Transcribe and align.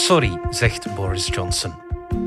Sorry, 0.00 0.40
zegt 0.50 0.94
Boris 0.94 1.28
Johnson. 1.32 1.74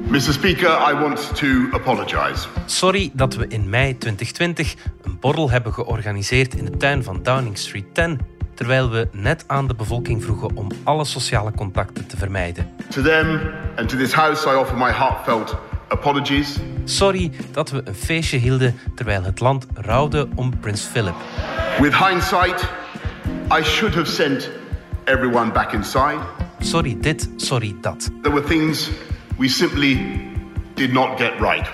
Mr. 0.07 0.19
Speaker, 0.19 0.69
I 0.91 0.93
want 0.93 1.35
to 1.35 1.47
apologize. 1.71 2.47
Sorry 2.65 3.11
dat 3.13 3.35
we 3.35 3.47
in 3.47 3.69
mei 3.69 3.97
2020 3.97 4.75
een 5.01 5.19
borrel 5.19 5.49
hebben 5.49 5.73
georganiseerd 5.73 6.55
in 6.55 6.65
de 6.65 6.77
tuin 6.77 7.03
van 7.03 7.23
Downing 7.23 7.57
Street 7.57 7.85
10, 7.93 8.19
terwijl 8.53 8.89
we 8.89 9.07
net 9.11 9.43
aan 9.47 9.67
de 9.67 9.75
bevolking 9.75 10.23
vroegen 10.23 10.55
om 10.55 10.67
alle 10.83 11.05
sociale 11.05 11.51
contacten 11.51 12.07
te 12.07 12.17
vermijden. 12.17 12.69
To 12.89 13.01
them 13.01 13.39
and 13.75 13.89
to 13.89 13.97
this 13.97 14.13
House, 14.13 14.49
I 14.49 14.55
offer 14.55 14.77
my 14.77 14.91
heartfelt 14.91 15.55
apologies. 15.87 16.57
Sorry 16.83 17.31
dat 17.51 17.69
we 17.69 17.81
een 17.85 17.95
feestje 17.95 18.37
hielden 18.37 18.79
terwijl 18.95 19.23
het 19.23 19.39
land 19.39 19.67
rouwde 19.73 20.27
om 20.35 20.59
prins 20.59 20.81
Philip. 20.81 21.15
With 21.79 21.95
hindsight, 21.97 22.69
I 23.59 23.63
should 23.63 23.95
have 23.95 24.11
sent 24.11 24.49
everyone 25.03 25.51
back 25.51 25.71
inside. 25.71 26.19
Sorry 26.63 26.97
dit, 26.99 27.29
sorry 27.35 27.75
dat. 27.81 28.09
There 28.21 28.33
were 28.33 28.47
things 28.47 28.89
we 29.37 29.47
simply 29.47 30.21
did 30.73 30.91
not 30.91 31.19
get 31.19 31.31
right. 31.39 31.69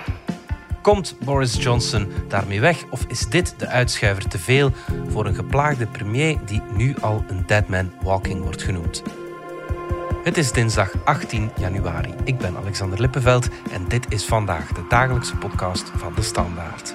Komt 0.82 1.16
Boris 1.26 1.64
Johnson 1.64 2.08
daarmee 2.28 2.60
weg 2.60 2.86
of 2.90 3.06
is 3.08 3.28
dit 3.28 3.54
de 3.58 3.68
uitschuiver 3.68 4.28
te 4.28 4.40
veel 4.40 4.72
voor 5.10 5.26
een 5.26 5.36
geplaagde 5.36 5.88
premier 5.88 6.38
die 6.46 6.62
nu 6.76 6.96
al 7.02 7.24
een 7.28 7.44
dead 7.46 7.68
man 7.68 7.92
walking 8.02 8.44
wordt 8.44 8.64
genoemd? 8.64 9.04
Het 10.24 10.38
is 10.38 10.52
dinsdag 10.52 10.92
18 11.04 11.52
januari. 11.60 12.14
Ik 12.24 12.38
ben 12.38 12.58
Alexander 12.58 13.02
Lippenveld 13.02 13.50
en 13.72 13.86
dit 13.88 14.06
is 14.10 14.26
vandaag 14.26 14.68
de 14.68 14.86
dagelijkse 14.90 15.36
podcast 15.36 15.92
van 15.96 16.14
de 16.16 16.22
Standaard. 16.22 16.94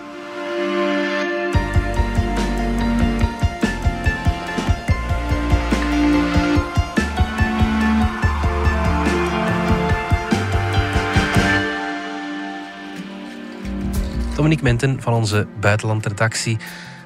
Dominique 14.45 14.71
Minten 14.71 15.03
van 15.03 15.13
onze 15.13 15.47
buitenlandredactie. 15.61 16.57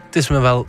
Het 0.06 0.16
is 0.16 0.28
me 0.28 0.38
wel 0.38 0.66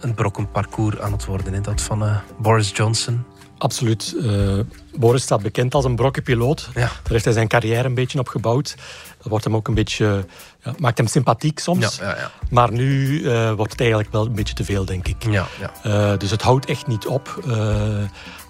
een 0.00 0.14
brokken 0.14 0.50
parcours 0.50 0.98
aan 0.98 1.12
het 1.12 1.24
worden, 1.24 1.52
hè? 1.52 1.60
dat 1.60 1.80
van 1.80 2.02
uh, 2.02 2.16
Boris 2.38 2.70
Johnson. 2.74 3.24
Absoluut. 3.60 4.14
Uh, 4.16 4.58
Boris 4.94 5.22
staat 5.22 5.42
bekend 5.42 5.74
als 5.74 5.84
een 5.84 5.96
brokkenpiloot. 5.96 6.68
Ja. 6.74 6.80
Daar 6.80 6.90
heeft 7.04 7.24
hij 7.24 7.32
zijn 7.32 7.48
carrière 7.48 7.84
een 7.84 7.94
beetje 7.94 8.18
op 8.18 8.28
gebouwd. 8.28 8.74
Dat 9.18 9.26
wordt 9.26 9.44
hem 9.44 9.56
ook 9.56 9.68
een 9.68 9.74
beetje, 9.74 10.24
ja, 10.64 10.74
maakt 10.78 10.98
hem 10.98 11.06
sympathiek 11.06 11.58
soms. 11.58 11.96
Ja, 11.96 12.16
ja, 12.16 12.30
maar 12.50 12.72
nu 12.72 13.20
uh, 13.20 13.52
wordt 13.52 13.72
het 13.72 13.80
eigenlijk 13.80 14.12
wel 14.12 14.26
een 14.26 14.34
beetje 14.34 14.54
te 14.54 14.64
veel, 14.64 14.84
denk 14.84 15.08
ik. 15.08 15.24
Uh, 15.24 16.16
dus 16.18 16.30
het 16.30 16.42
houdt 16.42 16.66
echt 16.66 16.86
niet 16.86 17.06
op. 17.06 17.44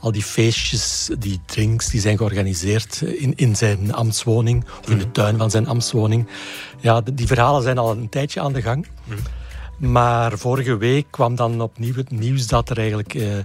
al 0.00 0.12
die 0.12 0.22
feestjes, 0.22 1.10
die 1.18 1.40
drinks, 1.46 1.88
die 1.88 2.00
zijn 2.00 2.16
georganiseerd 2.16 3.00
in, 3.02 3.32
in 3.36 3.56
zijn 3.56 3.94
ambtswoning. 3.94 4.64
Of 4.80 4.90
in 4.90 4.98
de 4.98 5.04
mhm. 5.04 5.12
tuin 5.12 5.36
van 5.36 5.50
zijn 5.50 5.66
ambtswoning. 5.66 6.28
Ja, 6.80 7.00
die 7.12 7.26
verhalen 7.26 7.62
zijn 7.62 7.78
al 7.78 7.90
een 7.90 8.08
tijdje 8.08 8.40
aan 8.40 8.52
de 8.52 8.62
gang. 8.62 8.86
Mm. 9.04 9.16
Maar 9.80 10.38
vorige 10.38 10.76
week 10.76 11.06
kwam 11.10 11.34
dan 11.34 11.60
opnieuw 11.60 11.94
het 11.94 12.10
nieuws 12.10 12.46
dat 12.46 12.70
er 12.70 12.78
eigenlijk 12.78 13.14
uh, 13.14 13.36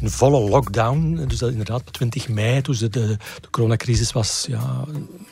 in 0.00 0.10
volle 0.10 0.50
lockdown, 0.50 1.24
dus 1.26 1.38
dat 1.38 1.50
inderdaad 1.50 1.80
op 1.80 1.92
20 1.92 2.28
mei, 2.28 2.60
toen 2.60 2.76
de, 2.78 2.88
de, 2.88 3.16
coronacrisis 3.50 4.12
was 4.12 4.46
ja, 4.48 4.84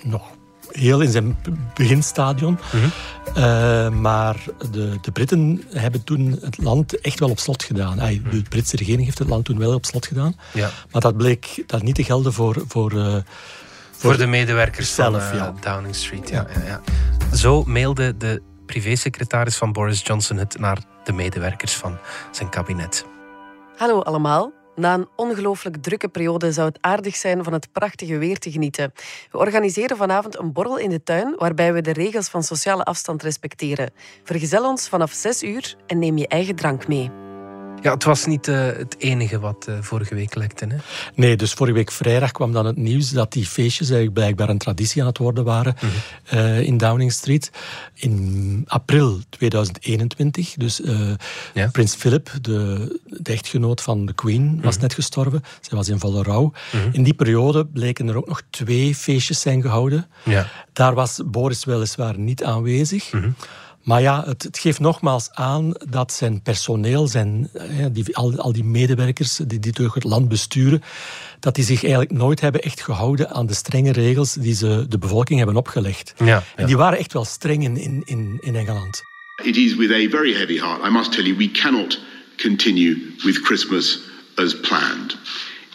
nog 0.02 0.22
heel 0.70 1.00
in 1.00 1.10
zijn 1.10 1.36
beginstadion. 1.74 2.58
Mm 2.72 2.90
-hmm. 3.34 4.00
maar 4.00 4.44
de, 4.70 4.98
de 5.00 5.12
Britten 5.12 5.62
hebben 5.68 6.04
toen 6.04 6.38
het 6.40 6.58
land 6.58 7.00
echt 7.00 7.18
wel 7.18 7.30
op 7.30 7.38
slot 7.38 7.62
gedaan. 7.62 7.96
De 8.30 8.42
Britse 8.48 8.76
regering 8.76 9.04
heeft 9.04 9.18
het 9.18 9.28
land 9.28 9.44
toen 9.44 9.58
wel 9.58 9.74
op 9.74 9.84
slot 9.84 10.06
gedaan. 10.06 10.36
Ja. 10.52 10.70
Maar 10.90 11.02
dat 11.02 11.16
bleek 11.16 11.62
dat 11.66 11.82
niet 11.82 11.94
te 11.94 12.04
gelden 12.04 12.32
voor... 12.32 12.64
voor 12.68 12.92
uh, 12.92 13.16
voor, 13.90 14.16
de 14.16 14.26
medewerkers 14.26 14.94
zelf, 14.94 15.28
van 15.28 15.36
ja. 15.36 15.54
Downing 15.60 15.94
Street. 15.94 16.28
Ja, 16.28 16.46
ja. 16.54 16.80
Ja, 17.30 17.36
Zo 17.36 17.64
mailde 17.64 18.16
de 18.16 18.42
privésecretaris 18.68 19.56
van 19.56 19.72
Boris 19.72 20.02
Johnson 20.02 20.36
het 20.36 20.58
naar 20.58 20.78
de 21.04 21.12
medewerkers 21.12 21.74
van 21.74 21.98
zijn 22.30 22.48
kabinet. 22.48 23.04
Hallo 23.76 24.00
allemaal. 24.00 24.52
Na 24.76 24.94
een 24.94 25.08
ongelooflijk 25.16 25.76
drukke 25.76 26.08
periode 26.08 26.52
zou 26.52 26.68
het 26.68 26.78
aardig 26.80 27.16
zijn 27.16 27.44
van 27.44 27.52
het 27.52 27.72
prachtige 27.72 28.18
weer 28.18 28.38
te 28.38 28.50
genieten. 28.50 28.92
We 29.30 29.38
organiseren 29.38 29.96
vanavond 29.96 30.38
een 30.38 30.52
borrel 30.52 30.78
in 30.78 30.90
de 30.90 31.02
tuin 31.02 31.34
waarbij 31.36 31.72
we 31.72 31.80
de 31.80 31.92
regels 31.92 32.28
van 32.28 32.42
sociale 32.42 32.84
afstand 32.84 33.22
respecteren. 33.22 33.90
Vergezel 34.24 34.68
ons 34.68 34.88
vanaf 34.88 35.12
6 35.12 35.42
uur 35.42 35.74
en 35.86 35.98
neem 35.98 36.18
je 36.18 36.28
eigen 36.28 36.56
drank 36.56 36.88
mee. 36.88 37.27
Ja, 37.82 37.92
het 37.94 38.04
was 38.04 38.26
niet 38.26 38.48
uh, 38.48 38.66
het 38.66 38.96
enige 38.98 39.38
wat 39.38 39.66
uh, 39.68 39.74
vorige 39.80 40.14
week 40.14 40.34
lekte. 40.34 40.66
Hè? 40.66 40.76
Nee, 41.14 41.36
dus 41.36 41.52
vorige 41.52 41.76
week 41.76 41.90
vrijdag 41.90 42.32
kwam 42.32 42.52
dan 42.52 42.66
het 42.66 42.76
nieuws 42.76 43.10
dat 43.10 43.32
die 43.32 43.46
feestjes 43.46 43.90
eigenlijk 43.90 44.18
blijkbaar 44.18 44.48
een 44.48 44.58
traditie 44.58 45.00
aan 45.00 45.08
het 45.08 45.18
worden 45.18 45.44
waren 45.44 45.76
mm 45.80 45.88
-hmm. 45.88 46.38
uh, 46.38 46.60
in 46.60 46.76
Downing 46.76 47.12
Street. 47.12 47.50
In 47.94 48.64
april 48.66 49.20
2021, 49.28 50.54
dus 50.54 50.80
ja. 51.54 51.68
prins 51.72 51.94
Philip, 51.94 52.30
de, 52.40 53.00
de, 53.04 53.32
echtgenoot 53.32 53.82
van 53.82 54.06
de 54.06 54.12
Queen, 54.12 54.60
was 54.62 54.74
mm 54.74 54.76
net 54.78 54.94
gestorven. 54.94 55.42
Zij 55.60 55.76
was 55.76 55.88
in 55.88 55.98
volle 55.98 56.22
rouw. 56.22 56.42
Mm 56.42 56.80
-hmm. 56.80 56.90
In 56.92 57.02
die 57.02 57.14
periode 57.14 57.66
bleken 57.66 58.08
er 58.08 58.16
ook 58.16 58.28
nog 58.28 58.42
twee 58.50 58.94
feestjes 58.94 59.40
zijn 59.40 59.62
gehouden. 59.62 60.06
Ja. 60.24 60.46
Daar 60.72 60.94
was 60.94 61.20
Boris 61.26 61.64
weliswaar 61.64 62.18
niet 62.18 62.44
aanwezig. 62.44 63.10
Maar 63.82 64.00
ja, 64.00 64.24
het, 64.26 64.42
het, 64.42 64.58
geeft 64.58 64.80
nogmaals 64.80 65.30
aan 65.32 65.72
dat 65.90 66.12
zijn 66.12 66.42
personeel, 66.42 67.06
zijn, 67.06 67.50
die, 67.92 68.16
al, 68.16 68.36
al 68.36 68.52
die 68.52 68.64
medewerkers 68.64 69.36
die, 69.46 69.58
die 69.58 69.72
door 69.72 69.94
het 69.94 70.04
land 70.04 70.28
besturen, 70.28 70.82
dat 71.40 71.54
die 71.54 71.64
zich 71.64 71.82
eigenlijk 71.82 72.12
nooit 72.12 72.40
hebben 72.40 72.62
echt 72.62 72.80
gehouden 72.80 73.30
aan 73.30 73.46
de 73.46 73.54
strenge 73.54 73.92
regels 73.92 74.32
die 74.32 74.54
ze 74.54 74.86
de 74.88 74.98
bevolking 74.98 75.38
hebben 75.38 75.56
opgelegd. 75.56 76.14
Ja, 76.16 76.26
ja. 76.26 76.44
En 76.56 76.66
die 76.66 76.76
waren 76.76 76.98
echt 76.98 77.12
wel 77.12 77.24
streng 77.24 77.64
in, 77.64 78.04
in, 78.04 78.38
in 78.40 78.54
Engeland. 78.56 79.02
It 79.44 79.56
is 79.56 79.74
with 79.74 79.90
a 79.90 80.08
very 80.10 80.34
heavy 80.34 80.58
heart, 80.58 80.84
I 80.84 80.90
must 80.90 81.12
tell 81.12 81.24
you, 81.24 81.36
we 81.36 81.50
cannot 81.50 82.00
continue 82.36 83.14
with 83.24 83.40
Christmas 83.44 84.00
as 84.34 84.60
planned. 84.60 85.16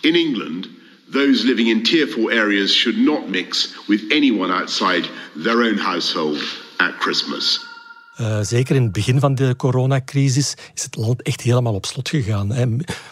In 0.01 0.15
England, 0.15 0.67
those 1.11 1.45
living 1.45 1.67
in 1.67 1.83
tier 1.83 2.07
4 2.07 2.31
areas 2.31 2.73
should 2.73 2.97
not 2.97 3.29
mix 3.29 3.73
with 3.87 4.01
anyone 4.11 4.51
outside 4.51 5.07
their 5.35 5.61
own 5.61 5.77
household 5.77 6.41
at 6.79 6.99
Christmas. 6.99 7.59
Uh, 8.22 8.38
zeker 8.41 8.75
in 8.75 8.84
het 8.84 8.91
begin 8.91 9.19
van 9.19 9.35
de 9.35 9.56
coronacrisis 9.56 10.56
is 10.74 10.84
het 10.84 10.96
land 10.96 11.22
echt 11.22 11.41
helemaal 11.41 11.74
op 11.74 11.85
slot 11.85 12.09
gegaan. 12.09 12.50
Hè. 12.50 12.66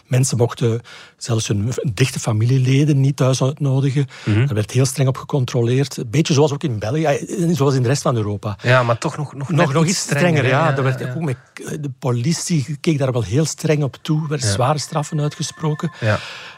Mensen 0.08 0.38
mochten 0.38 0.82
zelfs 1.18 1.48
hun 1.48 1.72
dichte 1.94 2.20
familieleden 2.20 3.00
niet 3.00 3.16
thuis 3.16 3.44
uitnodigen. 3.44 4.08
Mm 4.26 4.34
-hmm. 4.34 4.46
Daar 4.46 4.56
werd 4.56 4.72
heel 4.72 4.86
streng 4.86 5.10
op 5.10 5.18
gecontroleerd. 5.18 5.98
Een 5.98 6.10
beetje 6.10 6.34
zoals 6.34 6.54
ook 6.54 6.64
in 6.64 6.80
België, 6.80 7.26
zoals 7.52 7.76
in 7.76 7.82
de 7.82 7.88
rest 7.88 8.02
van 8.02 8.16
Europa. 8.16 8.58
Ja, 8.64 8.84
maar 8.84 8.98
toch 8.98 9.18
nog, 9.18 9.34
nog, 9.34 9.50
nog, 9.50 9.74
nog 9.74 9.86
iets 9.86 10.00
strenger. 10.00 10.48
ja. 10.48 10.74
ja, 10.76 10.84
werd, 10.84 11.00
ja. 11.00 11.14
Ook 11.14 11.22
met, 11.22 11.38
de 11.54 11.92
politie 12.00 12.78
keek 12.82 12.98
daar 12.98 13.12
wel 13.12 13.24
heel 13.24 13.46
streng 13.46 13.84
op 13.84 13.98
toe. 14.02 14.22
Er 14.22 14.28
werden 14.28 14.50
zware 14.50 14.80
straffen 14.80 15.22
uitgesproken. 15.22 15.92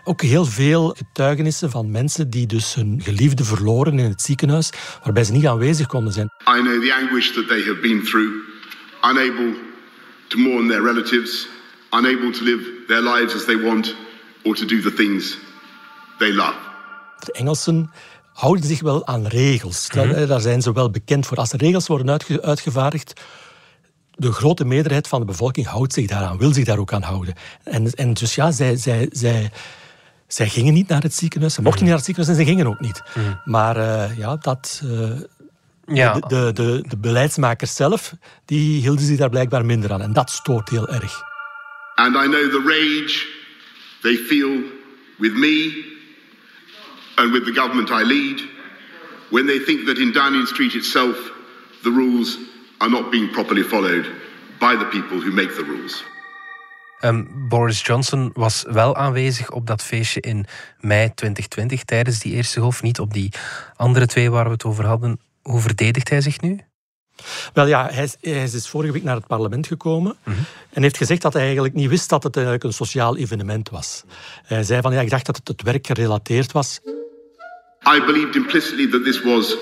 Ook 0.03 0.21
heel 0.21 0.45
veel 0.45 0.95
getuigenissen 0.97 1.71
van 1.71 1.91
mensen 1.91 2.29
die 2.29 2.47
dus 2.47 2.73
hun 2.73 3.01
geliefde 3.03 3.43
verloren 3.43 3.99
in 3.99 4.09
het 4.09 4.21
ziekenhuis, 4.21 4.69
waarbij 5.03 5.23
ze 5.23 5.31
niet 5.31 5.47
aanwezig 5.47 5.87
konden 5.87 6.13
zijn. 6.13 6.25
I 6.25 6.61
know 6.61 6.83
the 6.83 6.93
anguish 7.01 7.33
that 7.33 7.47
they 7.47 7.61
have 7.61 7.79
been 7.81 8.03
through, 8.03 8.32
unable 9.03 9.53
to 10.27 10.37
mourn 10.37 10.67
their 10.67 10.81
relatives, 10.81 11.47
unable 11.91 12.31
to 12.31 12.43
live 12.43 12.85
their 12.87 13.01
lives 13.01 13.35
as 13.35 13.45
they 13.45 13.57
want 13.57 13.95
or 14.43 14.55
to 14.55 14.65
do 14.65 14.81
the 14.81 14.93
things 14.93 15.37
they 16.19 16.33
love. 16.33 16.55
De 17.19 17.31
Engelsen 17.31 17.91
houden 18.33 18.65
zich 18.65 18.81
wel 18.81 19.07
aan 19.07 19.27
regels. 19.27 19.89
Mm 19.91 20.01
-hmm. 20.01 20.27
Daar 20.27 20.41
zijn 20.41 20.61
ze 20.61 20.73
wel 20.73 20.89
bekend 20.89 21.25
voor. 21.25 21.37
Als 21.37 21.51
er 21.51 21.59
regels 21.59 21.87
worden 21.87 22.09
uitge 22.09 22.41
uitgevaardigd, 22.41 23.21
de 24.11 24.31
grote 24.31 24.65
meerderheid 24.65 25.07
van 25.07 25.19
de 25.19 25.25
bevolking 25.25 25.67
houdt 25.67 25.93
zich 25.93 26.07
daaraan, 26.07 26.37
wil 26.37 26.53
zich 26.53 26.65
daar 26.65 26.77
ook 26.77 26.93
aan 26.93 27.01
houden. 27.01 27.33
En, 27.63 27.91
en 27.91 28.13
dus 28.13 28.35
ja, 28.35 28.51
zij, 28.51 28.75
zij, 28.75 29.07
zij, 29.11 29.51
zij 30.27 30.49
gingen 30.49 30.73
niet 30.73 30.87
naar 30.87 31.01
het 31.01 31.13
ziekenhuis, 31.13 31.53
ze 31.53 31.61
mochten 31.61 31.81
niet 31.81 31.89
naar 31.89 32.03
het 32.03 32.05
ziekenhuis 32.05 32.37
en 32.37 32.45
ze 32.45 32.51
gingen 32.51 32.67
ook 32.67 32.79
niet. 32.79 33.01
Mm. 33.15 33.39
Maar 33.45 33.77
uh, 33.77 34.17
ja, 34.17 34.35
dat... 34.35 34.81
Uh, 34.83 35.09
ja. 35.85 36.13
De, 36.13 36.27
de, 36.27 36.51
de, 36.53 36.83
de, 36.87 36.97
beleidsmakers 36.97 37.75
zelf, 37.75 38.13
die 38.45 38.81
hielden 38.81 39.05
zich 39.05 39.17
daar 39.17 39.29
blijkbaar 39.29 39.65
minder 39.65 39.93
aan. 39.93 40.01
En 40.01 40.13
dat 40.13 40.29
stoort 40.29 40.69
heel 40.69 40.87
erg. 40.87 41.21
And 41.95 42.15
I 42.15 42.27
know 42.27 42.49
the 42.51 42.63
rage 42.65 43.25
they 44.01 44.15
feel 44.15 44.61
with 45.19 45.33
me 45.33 45.85
and 47.15 47.31
with 47.31 47.45
the 47.45 47.53
government 47.53 47.89
I 47.89 48.03
lead 48.03 48.41
when 49.29 49.45
they 49.45 49.59
think 49.59 49.85
that 49.85 49.97
in 49.97 50.11
Downing 50.11 50.47
Street 50.47 50.73
itself 50.73 51.31
the 51.83 51.91
rules 51.91 52.37
are 52.77 52.89
not 52.89 53.11
being 53.11 53.31
properly 53.31 53.63
followed 53.63 54.05
by 54.59 54.75
the 54.77 54.85
people 54.85 55.19
who 55.19 55.31
make 55.31 55.55
the 55.55 55.63
rules. 55.63 56.03
Um, 57.01 57.47
Boris 57.49 57.81
Johnson 57.81 58.31
was 58.33 58.65
wel 58.67 58.95
aanwezig 58.95 59.51
op 59.51 59.67
dat 59.67 59.83
feestje 59.83 60.19
in 60.19 60.45
mei 60.79 61.13
2020 61.13 61.83
tijdens 61.83 62.19
die 62.19 62.33
eerste 62.33 62.59
golf, 62.59 62.81
niet 62.81 62.99
op 62.99 63.13
die 63.13 63.33
andere 63.75 64.05
twee 64.05 64.31
waar 64.31 64.45
we 64.45 64.51
het 64.51 64.63
over 64.63 64.85
hadden. 64.85 65.19
Hoe 65.43 65.59
verdedigt 65.59 66.09
hij 66.09 66.21
zich 66.21 66.41
nu? 66.41 66.59
Wel 67.53 67.67
ja, 67.67 67.89
hij 67.91 68.03
is, 68.03 68.15
hij 68.21 68.43
is 68.43 68.51
dus 68.51 68.69
vorige 68.69 68.93
week 68.93 69.03
naar 69.03 69.15
het 69.15 69.27
parlement 69.27 69.67
gekomen 69.67 70.15
mm 70.23 70.33
-hmm. 70.33 70.45
en 70.69 70.81
heeft 70.81 70.97
gezegd 70.97 71.21
dat 71.21 71.33
hij 71.33 71.43
eigenlijk 71.43 71.73
niet 71.73 71.89
wist 71.89 72.09
dat 72.09 72.23
het 72.23 72.35
eigenlijk 72.35 72.65
een 72.65 72.73
sociaal 72.73 73.17
evenement 73.17 73.69
was. 73.69 74.03
Hij 74.43 74.63
zei 74.63 74.81
van 74.81 74.93
ja, 74.93 75.01
ik 75.01 75.09
dacht 75.09 75.25
dat 75.25 75.37
het 75.37 75.47
het 75.47 75.61
werk 75.61 75.87
gerelateerd 75.87 76.51
was. 76.51 76.79
I 77.95 78.01
believed 78.05 78.35
implicitly 78.35 78.89
that 78.89 79.03
this 79.03 79.23
was 79.23 79.55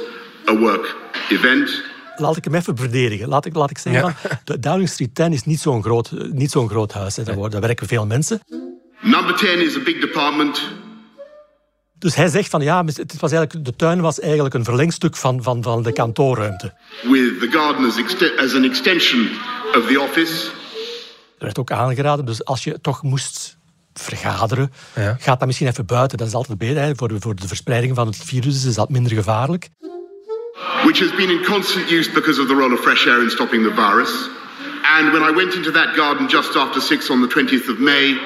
a 0.50 0.58
work 0.58 0.96
event. 1.30 1.84
Laat 2.16 2.38
ik 2.38 2.44
hem 2.44 2.56
even 2.56 2.78
verdedigen. 2.78 3.28
Laat 3.28 3.46
ik, 3.46 3.56
laat 3.56 3.70
ik 3.70 3.78
zeggen, 3.78 4.16
ja. 4.24 4.42
de 4.44 4.60
Downing 4.60 4.90
Street 4.90 5.16
10 5.16 5.34
is 5.34 5.44
niet 5.44 5.60
zo'n 5.60 5.84
groot, 5.84 6.12
niet 6.32 6.52
zo'n 6.52 6.70
groot 6.70 6.94
huis. 6.94 7.16
Hè. 7.16 7.24
Daar, 7.24 7.50
daar 7.50 7.62
werken 7.62 7.88
veel 7.88 8.06
mensen. 8.06 8.40
Number 9.02 9.36
10 9.36 9.66
is 9.66 9.76
a 9.76 9.84
big 9.84 10.00
department. 10.00 10.62
Dus 12.02 12.16
hij 12.16 12.28
zegt 12.28 12.50
van 12.50 12.62
ja, 12.62 12.86
het 12.86 13.20
was 13.20 13.32
eigenlijk, 13.32 13.66
de 13.66 13.76
tuin 13.76 14.02
was 14.02 14.20
eigenlijk 14.20 14.54
een 14.54 14.64
verlengstuk 14.64 15.16
van, 15.16 15.44
van, 15.44 15.64
van 15.64 15.84
de 15.84 15.92
kantoorruimte. 15.92 16.74
With 17.02 17.40
the 17.40 17.48
garden 17.52 17.86
as, 17.86 17.98
as 18.38 18.54
an 18.56 18.64
extension 18.64 19.30
of 19.78 19.88
the 19.88 20.02
office. 20.02 20.50
Er 21.38 21.46
werd 21.46 21.60
ook 21.60 21.72
aangeraden, 21.72 22.26
dus 22.26 22.46
als 22.46 22.64
je 22.64 22.82
toch 22.82 23.04
moest 23.04 23.58
vergaderen, 23.94 24.72
ja. 24.96 25.16
gaat 25.20 25.40
dat 25.40 25.48
misschien 25.48 25.68
even 25.68 25.86
buiten. 25.86 26.18
Dat 26.18 26.28
is 26.28 26.34
altijd 26.34 26.58
beter. 26.58 26.96
Voor, 26.96 27.08
de, 27.08 27.16
voor 27.20 27.36
de 27.36 27.48
verspreiding 27.48 27.96
van 27.96 28.08
het 28.08 28.18
virus 28.18 28.66
is 28.66 28.76
dat 28.76 28.90
minder 28.90 29.12
gevaarlijk. 29.12 29.70
Which 30.84 31.00
has 31.00 31.16
been 31.16 31.30
in 31.30 31.44
constant 31.44 31.92
use 31.92 32.12
because 32.12 32.42
of 32.42 32.48
the 32.48 32.54
role 32.54 32.74
of 32.74 32.80
fresh 32.80 33.08
air 33.08 33.22
in 33.22 33.30
stopping 33.30 33.64
the 33.64 33.74
virus. 33.74 34.30
And 34.98 35.12
when 35.12 35.24
I 35.30 35.36
went 35.36 35.54
into 35.54 35.72
that 35.72 35.96
garden 35.96 36.28
just 36.28 36.56
after 36.56 36.82
6 36.82 37.10
on 37.10 37.28
the 37.28 37.40
20th 37.40 37.70
of 37.70 37.78
May 37.80 38.18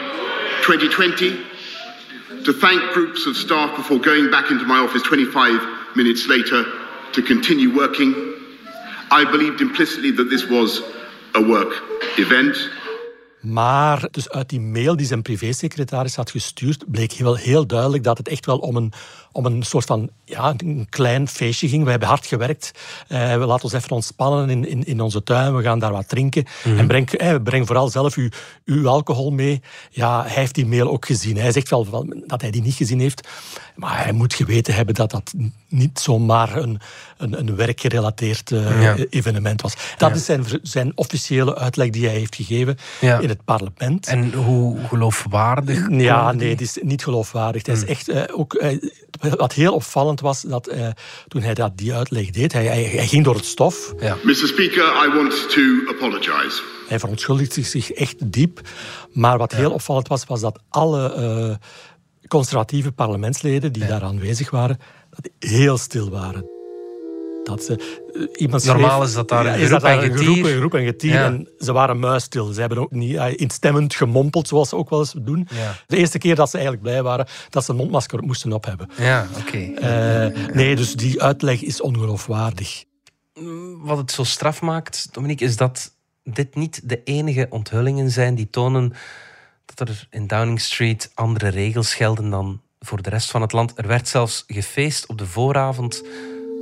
2020, 0.62 1.55
to 2.46 2.54
thank 2.54 2.82
groups 2.94 3.26
of 3.28 3.36
staff 3.36 3.76
before 3.76 4.00
going 4.00 4.30
back 4.30 4.52
into 4.52 4.66
my 4.66 4.78
office 4.78 5.02
25 5.02 5.96
minutes 5.96 6.28
later 6.28 6.64
to 7.12 7.22
continue 7.22 7.74
working, 7.74 8.14
I 9.12 9.26
believed 9.26 9.62
implicitly 9.62 10.12
that 10.12 10.30
this 10.30 10.48
was 10.48 10.82
a 11.34 11.42
work 11.42 11.82
event. 12.18 12.70
Maar 13.42 14.08
dus 14.12 14.30
uit 14.30 14.50
die 14.50 14.60
mail 14.60 14.96
die 14.96 15.06
zijn 15.06 15.22
privésecretaris 15.22 16.16
had 16.16 16.32
gestuurd, 16.32 16.92
bleek 16.92 17.14
wel 17.14 17.36
heel 17.36 17.68
duidelijk 17.68 18.04
dat 18.04 18.18
het 18.18 18.28
echt 18.28 18.46
wel 18.46 18.58
om 18.58 18.76
een, 18.76 18.94
om 19.36 19.46
een 19.46 19.64
soort 19.64 19.86
van 19.86 20.10
ja, 20.26 20.54
een 20.58 20.88
klein 20.90 21.28
feestje 21.28 21.68
ging. 21.68 21.84
We 21.84 21.90
hebben 21.90 22.08
hard 22.08 22.26
gewerkt. 22.26 22.72
Uh, 23.08 23.38
we 23.38 23.46
laten 23.46 23.64
ons 23.64 23.74
even 23.74 23.90
ontspannen 23.90 24.50
in, 24.50 24.68
in, 24.68 24.86
in 24.86 25.02
onze 25.02 25.24
tuin. 25.24 25.56
We 25.56 25.64
gaan 25.64 25.80
daar 25.80 25.92
wat 25.92 26.10
drinken. 26.10 26.46
Mhm. 26.64 26.78
En 26.78 26.88
breng, 26.88 27.12
eh, 27.12 27.36
breng 27.44 27.66
vooral 27.66 27.90
zelf 27.90 28.16
uw, 28.16 28.30
uw 28.66 28.88
alcohol 28.88 29.32
mee. 29.32 29.62
Ja, 29.90 30.22
hij 30.22 30.32
heeft 30.34 30.56
die 30.56 30.66
mail 30.66 30.92
ook 30.92 31.06
gezien. 31.06 31.38
Hij 31.38 31.52
zegt 31.52 31.70
wel 31.70 32.08
dat 32.28 32.42
hij 32.42 32.52
die 32.52 32.62
niet 32.62 32.74
gezien 32.74 33.00
heeft. 33.00 33.28
Maar 33.76 34.04
hij 34.04 34.12
moet 34.12 34.34
geweten 34.34 34.74
hebben 34.74 34.96
dat 34.96 35.12
dat 35.12 35.34
niet 35.68 36.00
zomaar 36.00 36.56
een, 36.56 36.80
een, 37.18 37.40
een 37.40 37.56
werkgerelateerd 37.56 38.52
uh, 38.52 38.94
evenement 39.10 39.62
was. 39.62 39.74
Dat 39.98 40.16
is 40.16 40.26
zijn, 40.26 40.46
zijn 40.62 40.92
officiële 40.96 41.58
uitleg 41.58 41.90
die 41.90 42.06
hij 42.06 42.16
heeft 42.16 42.36
gegeven 42.36 42.78
in 43.02 43.30
het 43.30 43.44
parlement. 43.46 44.08
En 44.08 44.34
hoe 44.34 44.80
geloofwaardig? 44.88 45.90
Ja, 45.90 46.32
nee, 46.32 46.50
het 46.50 46.62
is 46.62 46.78
niet 46.82 47.04
geloofwaardig. 47.04 47.66
Het 47.66 47.76
is 47.76 47.82
hmm. 47.82 47.90
echt 47.90 48.10
uh, 48.10 48.24
ook 48.32 48.54
wat 49.20 49.54
heel 49.54 49.74
opvallend 49.74 50.20
was, 50.20 50.42
dat 50.42 50.74
uh, 50.74 50.88
toen 51.28 51.42
hij 51.42 51.54
dat, 51.54 51.78
die 51.78 51.94
uitleg 51.94 52.30
deed, 52.30 52.54
hij, 52.54 52.66
hij, 52.66 52.84
hij 52.84 53.08
ging 53.08 53.24
door 53.24 53.36
het 53.36 53.46
stof. 53.46 53.94
Ja. 54.00 54.18
Mr. 54.24 54.34
Speaker, 54.34 54.84
I 55.06 55.16
want 55.16 55.50
to 55.50 55.62
apologize. 55.96 56.62
Hij 56.88 57.00
verontschuldigde 57.00 57.62
zich 57.62 57.92
echt 57.92 58.32
diep. 58.32 58.62
Maar 59.12 59.38
wat 59.38 59.52
heel 59.52 59.72
opvallend 59.72 60.08
was, 60.08 60.26
was 60.26 60.42
dat 60.42 60.60
alle 60.70 61.16
uh, 61.18 61.56
conservatieve 62.28 62.92
parlementsleden 62.92 63.74
die 63.74 63.86
daar 63.86 64.04
aanwezig 64.04 64.50
waren, 64.50 64.80
dat 65.10 65.30
heel 65.50 65.78
stil 65.78 66.10
waren. 66.10 66.55
Dat 67.46 67.64
ze, 67.64 68.02
eh, 68.14 68.42
iemand 68.42 68.66
Normaal 68.66 69.04
is 69.04 69.14
dat 69.14 69.30
daar 69.30 69.46
een, 69.46 69.60
ja, 69.60 69.66
groep, 69.66 69.84
en 69.84 70.18
geroep, 70.18 70.74
een 70.74 70.80
en 70.80 70.86
getier. 70.86 71.16
En 71.16 71.50
ze 71.60 71.74
waren 71.74 72.00
muisstil. 72.00 72.46
Ze 72.46 72.60
hebben 72.60 72.78
ook 72.78 72.92
niet 72.92 73.14
uh, 73.14 73.26
instemmend 73.36 73.96
gemompeld, 73.96 74.48
zoals 74.48 74.70
ze 74.70 74.76
ook 74.76 74.90
wel 74.90 75.00
eens 75.00 75.14
doen. 75.18 75.48
De 75.88 75.98
eerste 75.98 76.18
keer 76.18 76.36
dat 76.36 76.50
ze 76.50 76.58
eigenlijk 76.58 76.86
blij 76.86 77.04
waren 77.04 77.28
dat 77.50 77.66
ze 77.66 77.72
een 77.72 77.78
mondmasker 77.78 78.24
moesten 78.24 78.54
op 78.54 78.66
hebben. 78.66 78.90
Ja, 78.98 79.28
oké. 79.40 79.58
Uh, 79.58 80.54
nee, 80.54 80.76
dus 80.76 80.96
die 80.96 81.22
uitleg 81.22 81.62
is 81.62 81.82
ongeloofwaardig. 81.82 82.84
Wat 83.78 83.98
het 83.98 84.12
zo 84.12 84.24
straf 84.24 84.62
maakt, 84.62 85.08
Dominique, 85.12 85.46
is 85.46 85.58
dat 85.58 85.96
dit 86.24 86.56
niet 86.56 86.82
de 86.84 87.04
enige 87.04 87.48
onthullingen 87.50 88.12
zijn 88.12 88.36
die 88.36 88.50
tonen 88.50 88.94
dat 89.66 89.90
er 89.90 90.08
in 90.10 90.28
Downing 90.28 90.62
Street 90.62 91.12
andere 91.14 91.48
regels 91.48 91.94
gelden 91.94 92.30
dan 92.30 92.62
voor 92.80 93.02
de 93.02 93.10
rest 93.10 93.32
van 93.32 93.42
het 93.42 93.52
land. 93.52 93.74
Er 93.76 93.88
werd 93.88 94.08
zelfs 94.08 94.44
gefeest 94.48 95.08
op 95.08 95.18
de 95.18 95.26
vooravond 95.26 96.04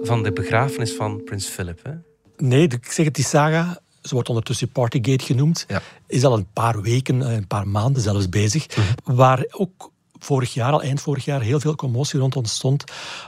van 0.03 0.23
de 0.23 0.31
begrafenis 0.31 0.91
van 0.91 1.23
prins 1.23 1.47
Philip. 1.47 1.83
Hè? 1.83 1.91
Nee, 2.37 2.67
ik 2.67 2.91
zeg 2.91 3.05
het, 3.05 3.15
die 3.15 3.25
saga, 3.25 3.81
ze 4.01 4.13
wordt 4.13 4.29
ondertussen 4.29 4.71
Partygate 4.71 5.23
genoemd, 5.23 5.65
ja. 5.67 5.81
is 6.07 6.23
al 6.23 6.37
een 6.37 6.47
paar 6.53 6.81
weken, 6.81 7.21
eh, 7.21 7.33
een 7.33 7.47
paar 7.47 7.67
maanden 7.67 8.01
zelfs 8.01 8.29
bezig. 8.29 8.67
Mhm. 8.67 9.15
Waar 9.15 9.45
ook 9.51 9.91
vorig 10.19 10.53
jaar, 10.53 10.71
al 10.71 10.81
eind 10.81 11.01
vorig 11.01 11.25
jaar, 11.25 11.41
heel 11.41 11.59
veel 11.59 11.75
commotie 11.75 12.19
rond 12.19 12.35
ontstond, 12.35 12.83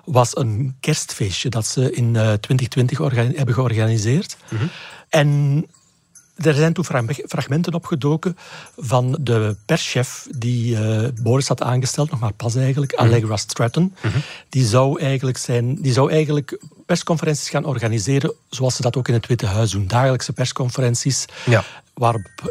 was 0.06 0.38
een 0.38 0.76
kerstfeestje 0.80 1.50
dat 1.50 1.66
ze 1.66 1.92
in 1.92 2.12
2020 2.14 3.00
eh, 3.00 3.14
hebben 3.14 3.54
georganiseerd. 3.54 4.38
Mhm. 4.50 4.66
En 5.10 5.66
er 6.36 6.54
zijn 6.54 6.74
toen 6.74 6.86
fragmenten 7.28 7.74
opgedoken 7.74 8.38
van 8.78 9.18
de 9.22 9.56
perschef 9.66 10.28
die 10.38 10.78
uh, 10.78 11.08
Boris 11.22 11.48
had 11.48 11.62
aangesteld, 11.62 12.12
nog 12.12 12.20
maar 12.20 12.34
pas 12.34 12.56
eigenlijk, 12.56 12.92
mhm. 12.92 13.02
Allegra 13.02 13.38
Stratton. 13.38 13.96
Mhm. 14.02 14.18
die, 14.50 14.66
zou 14.66 15.00
eigenlijk 15.02 15.38
zijn, 15.38 15.82
die 15.82 15.94
zou 15.94 16.12
eigenlijk 16.12 16.60
persconferenties 16.86 17.50
gaan 17.50 17.66
organiseren 17.66 18.34
zoals 18.50 18.76
ze 18.76 18.82
dat 18.82 18.98
ook 18.98 19.08
in 19.08 19.14
het 19.14 19.28
Witte 19.28 19.46
Huis 19.46 19.72
doen. 19.72 19.88
Dagelijkse 19.88 20.34
persconferenties. 20.34 21.26
Ja. 21.46 21.64
Waarop 21.94 22.22
uh, 22.44 22.50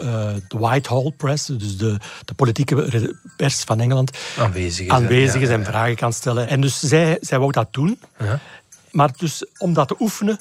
de 0.48 0.58
Whitehall 0.58 1.12
Press, 1.16 1.46
dus 1.46 1.76
de, 1.76 1.98
de 2.24 2.34
politieke 2.34 3.14
pers 3.36 3.60
van 3.60 3.80
Engeland, 3.80 4.10
aanwezig 4.38 4.86
is, 4.86 4.92
aanwezig 4.92 5.40
is 5.40 5.48
en 5.48 5.64
vragen 5.64 5.96
kan 5.96 6.12
stellen. 6.12 6.48
En 6.48 6.60
dus 6.60 6.80
zij, 6.80 7.18
zij 7.20 7.38
wou 7.38 7.52
dat 7.52 7.68
doen. 7.70 8.00
Ja. 8.18 8.40
Maar 8.90 9.10
dus 9.16 9.44
om 9.58 9.72
dat 9.72 9.88
te 9.88 9.96
oefenen, 9.98 10.40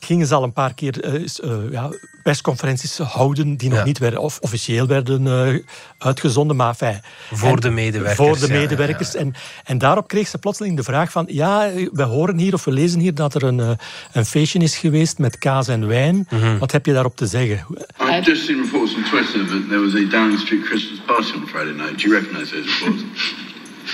gingen 0.00 0.26
ze 0.26 0.34
al 0.34 0.42
een 0.42 0.52
paar 0.52 0.74
keer 0.74 1.14
uh, 1.14 1.70
ja, 1.70 1.90
persconferenties 2.22 2.98
houden 2.98 3.56
die 3.56 3.70
nog 3.70 3.84
niet 3.84 3.98
werden, 3.98 4.20
of 4.20 4.38
officieel 4.38 4.86
werden 4.86 5.26
uh, 5.26 5.60
uitgezonden. 5.98 6.56
Maar 6.56 6.74
fijn, 6.74 7.02
voor 7.32 7.60
de 7.60 7.70
medewerkers. 7.70 8.28
Voor 8.28 8.38
de 8.46 8.52
medewerkers. 8.52 9.14
en, 9.14 9.34
en 9.64 9.78
daarop 9.78 10.08
kreeg 10.08 10.28
ze 10.28 10.38
plotseling 10.38 10.76
de 10.76 10.82
vraag 10.82 11.10
van, 11.10 11.24
ja, 11.28 11.70
we 11.92 12.02
horen 12.02 12.38
hier 12.38 12.54
of 12.54 12.64
we 12.64 12.72
lezen 12.72 13.00
hier 13.00 13.14
dat 13.14 13.34
er 13.34 13.42
een, 13.42 13.78
een 14.12 14.24
feestje 14.24 14.58
is 14.58 14.76
geweest 14.76 15.18
met 15.18 15.38
kaas 15.38 15.68
en 15.68 15.86
wijn. 15.86 16.26
Mm 16.30 16.40
-hmm. 16.40 16.58
Wat 16.58 16.72
heb 16.72 16.86
je 16.86 16.92
daarop 16.92 17.16
te 17.16 17.26
zeggen? 17.26 17.66
I've 18.00 18.22
just 18.22 18.44
seen 18.44 18.62
reports 18.62 18.94
on 18.94 19.02
Twitter 19.02 19.46
that 19.46 19.68
there 19.68 19.80
was 19.80 19.94
a 19.94 20.08
Downing 20.10 20.38
Street 20.38 20.64
Christmas 20.64 21.00
party 21.06 21.32
on 21.34 21.46
Friday 21.46 21.72
night. 21.72 21.98
Do 21.98 22.08
you 22.08 22.20
recognize 22.20 22.50
those 22.50 22.68
reports? 22.78 23.02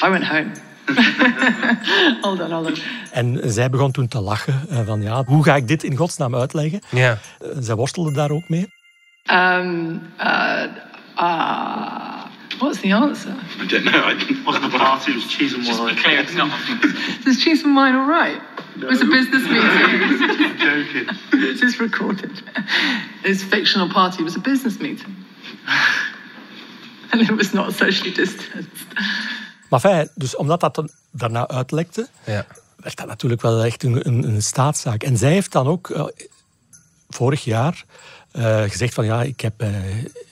I 0.03 0.09
went 0.11 0.25
home. 0.25 0.72
hold 2.21 2.41
on, 2.41 2.51
hold 2.51 2.67
on. 2.67 2.75
En 3.11 3.41
zij 3.45 3.71
begon 3.71 3.93
toen 3.93 4.09
te 4.09 4.21
lachen. 4.21 4.67
Eh, 4.69 4.81
van 4.87 5.03
ja, 5.03 5.25
hoe 5.25 5.45
ga 5.45 5.57
ik 5.57 5.69
dit 5.69 5.83
in 5.83 5.97
godsnaam 5.97 6.35
uitleggen? 6.35 6.81
Ja. 6.91 7.19
Eh, 7.41 7.49
zij 7.59 7.75
worstelde 7.75 8.13
daar 8.13 8.31
ook 8.31 8.49
mee. 8.49 8.67
Um, 9.31 10.03
uh, 10.21 10.65
uh, 11.19 12.25
what's 12.59 12.81
the 12.81 12.95
answer? 12.95 13.33
I 13.61 13.67
don't 13.67 13.85
know. 13.85 14.05
I 14.09 14.43
wasn't 14.45 14.71
the 14.71 14.79
party. 14.79 15.11
It 15.11 15.15
was 15.15 15.35
cheese 15.35 15.55
and 15.55 15.67
wine. 15.67 15.89
Just 15.89 16.03
clear, 16.03 16.21
it's 16.21 16.35
not. 16.35 16.51
Is 17.27 17.43
cheese 17.43 17.65
and 17.65 17.77
wine 17.77 17.95
all 17.95 18.09
right? 18.09 18.41
No. 18.77 18.87
It 18.87 18.91
was 18.91 19.01
a 19.01 19.05
business 19.05 19.43
meeting. 19.43 19.63
I'm 19.63 20.59
joking. 20.59 21.09
It 21.33 21.63
is 21.63 21.79
recorded. 21.79 22.43
His 23.23 23.43
fictional 23.43 23.89
party 23.89 24.23
was 24.23 24.37
a 24.37 24.41
business 24.41 24.79
meeting. 24.79 25.15
and 27.13 27.21
it 27.21 27.31
was 27.31 27.53
not 27.53 27.73
socially 27.73 28.11
distanced. 28.11 28.87
Maar 29.73 29.81
fijn, 29.81 30.09
dus 30.15 30.37
omdat 30.37 30.61
dat 30.61 30.83
daarna 31.11 31.49
uitlekte, 31.49 32.09
ja. 32.27 32.47
werd 32.77 32.97
dat 32.97 33.07
natuurlijk 33.07 33.43
wel 33.43 33.65
echt 33.65 33.83
een, 33.83 34.07
een, 34.07 34.25
een 34.25 34.43
staatszaak. 34.43 35.03
En 35.03 35.17
zij 35.17 35.33
heeft 35.33 35.53
dan 35.53 35.67
ook 35.67 35.89
uh, 35.89 36.05
vorig 37.09 37.45
jaar 37.45 37.85
uh, 38.33 38.63
gezegd 38.63 38.95
van 38.95 39.05
ja, 39.05 39.23
ik 39.23 39.41
heb... 39.41 39.63
Uh, 39.63 39.69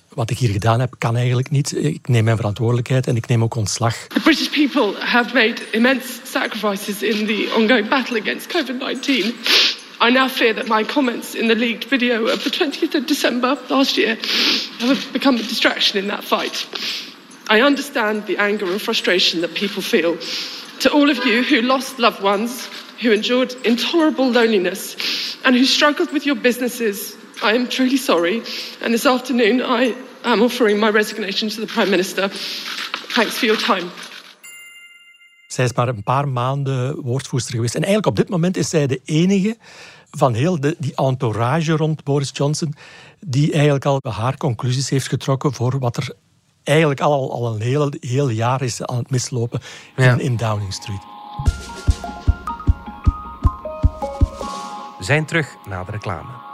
wat 0.08 0.30
ik 0.30 0.38
hier 0.38 0.50
gedaan 0.50 0.80
heb, 0.80 0.94
kan 0.98 1.16
eigenlijk 1.16 1.50
niet. 1.50 1.76
Ik 1.76 2.08
neem 2.08 2.24
mijn 2.24 2.36
verantwoordelijkheid 2.36 3.06
en 3.06 3.16
ik 3.16 3.26
neem 3.26 3.42
ook 3.42 3.54
ontslag. 3.54 3.94
The 3.94 4.20
British 4.20 4.48
people 4.48 4.94
have 4.98 5.34
made 5.34 5.70
immense 5.72 6.08
sacrifices 6.24 7.02
in 7.02 7.26
the 7.26 7.54
ongoing 7.56 7.88
battle 7.88 8.20
against 8.20 8.56
COVID-19. 8.56 9.08
I 10.08 10.10
now 10.10 10.28
fear 10.28 10.54
that 10.54 10.68
my 10.68 10.84
comments 10.84 11.34
in 11.34 11.48
the 11.48 11.56
leaked 11.56 11.88
video 11.88 12.24
of 12.24 12.42
the 12.42 12.50
20th 12.50 12.94
of 12.94 13.06
December 13.06 13.58
last 13.68 13.96
year 13.96 14.18
have 14.78 15.12
become 15.12 15.38
a 15.38 15.42
distraction 15.42 15.98
in 15.98 16.08
that 16.08 16.24
fight. 16.24 16.66
I 17.50 17.62
understand 17.62 18.26
the 18.26 18.36
anger 18.38 18.70
and 18.70 18.80
frustration 18.80 19.40
that 19.40 19.54
people 19.54 19.82
feel. 19.82 20.16
To 20.80 20.92
all 20.92 21.10
of 21.10 21.16
you 21.26 21.42
who 21.42 21.60
lost 21.62 21.98
loved 21.98 22.22
ones, 22.22 22.68
who 23.02 23.10
endured 23.10 23.56
intolerable 23.64 24.30
loneliness, 24.30 24.96
and 25.44 25.56
who 25.56 25.64
struggled 25.64 26.12
with 26.12 26.24
your 26.24 26.40
businesses, 26.40 27.16
I 27.42 27.54
am 27.54 27.66
truly 27.66 27.96
sorry. 27.96 28.42
And 28.82 28.92
this 28.92 29.04
afternoon, 29.04 29.60
I 29.62 29.94
am 30.22 30.42
offering 30.42 30.78
my 30.78 30.90
resignation 30.90 31.48
to 31.48 31.60
the 31.60 31.66
Prime 31.66 31.90
Minister. 31.90 32.28
Thanks 33.14 33.38
for 33.38 33.46
your 33.46 33.58
time. 33.58 33.90
Zij 35.48 35.64
is 35.64 35.72
maar 35.72 35.88
een 35.88 36.02
paar 36.02 36.28
maanden 36.28 37.00
woordvoerster 37.00 37.54
geweest. 37.54 37.74
En 37.74 37.82
eigenlijk 37.82 38.06
op 38.06 38.16
dit 38.16 38.28
moment 38.28 38.56
is 38.56 38.68
zij 38.68 38.86
de 38.86 39.00
enige 39.04 39.56
van 40.10 40.34
heel 40.34 40.60
de, 40.60 40.76
die 40.78 40.94
entourage 40.94 41.72
rond 41.72 42.04
Boris 42.04 42.30
Johnson 42.32 42.74
die 43.20 43.52
eigenlijk 43.52 43.84
al 43.84 44.00
haar 44.02 44.36
conclusies 44.36 44.88
heeft 44.88 45.08
getrokken 45.08 45.52
voor 45.52 45.78
wat 45.78 45.96
er 45.96 46.14
eigenlijk 46.70 47.00
al, 47.00 47.32
al 47.32 47.54
een 47.54 47.60
heel, 47.60 47.92
heel 48.00 48.28
jaar 48.28 48.62
is 48.62 48.82
aan 48.82 48.96
het 48.96 49.10
mislopen 49.10 49.60
in, 49.96 50.20
in 50.20 50.36
Downing 50.36 50.72
Street. 50.72 51.02
We 54.98 55.04
zijn 55.06 55.24
terug 55.24 55.56
na 55.68 55.84
de 55.84 55.90
reclame. 55.90 56.48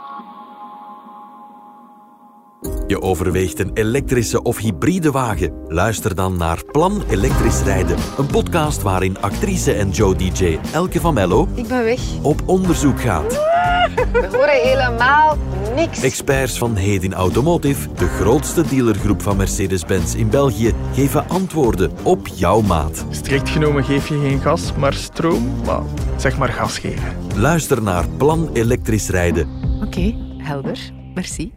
Je 2.87 3.01
overweegt 3.01 3.59
een 3.59 3.71
elektrische 3.73 4.41
of 4.41 4.57
hybride 4.57 5.11
wagen? 5.11 5.63
Luister 5.67 6.15
dan 6.15 6.37
naar 6.37 6.63
Plan 6.71 7.03
Elektrisch 7.09 7.61
Rijden. 7.61 7.97
Een 8.17 8.27
podcast 8.27 8.81
waarin 8.81 9.21
actrice 9.21 9.73
en 9.73 9.89
Joe 9.89 10.15
DJ 10.15 10.59
Elke 10.73 10.99
van 10.99 11.13
Mello... 11.13 11.47
Ik 11.55 11.67
ben 11.67 11.83
weg. 11.83 11.99
...op 12.21 12.41
onderzoek 12.45 13.01
gaat. 13.01 13.46
We 13.95 14.27
horen 14.31 14.61
helemaal 14.61 15.37
niks. 15.75 16.01
Experts 16.01 16.57
van 16.57 16.75
Hedin 16.75 17.13
Automotive, 17.13 17.93
de 17.93 18.07
grootste 18.07 18.67
dealergroep 18.67 19.21
van 19.21 19.37
Mercedes-Benz 19.37 20.13
in 20.13 20.29
België, 20.29 20.73
geven 20.93 21.29
antwoorden 21.29 21.91
op 22.03 22.27
jouw 22.27 22.61
maat. 22.61 23.05
Strikt 23.09 23.49
genomen 23.49 23.83
geef 23.83 24.07
je 24.07 24.19
geen 24.19 24.41
gas, 24.41 24.73
maar 24.73 24.93
stroom. 24.93 25.61
Maar 25.65 25.81
zeg 26.17 26.37
maar 26.37 26.49
gas 26.49 26.79
geven. 26.79 27.15
Luister 27.35 27.81
naar 27.81 28.09
Plan 28.09 28.49
Elektrisch 28.53 29.09
Rijden. 29.09 29.49
Oké, 29.83 30.15
helder. 30.37 30.79
Merci. 31.13 31.51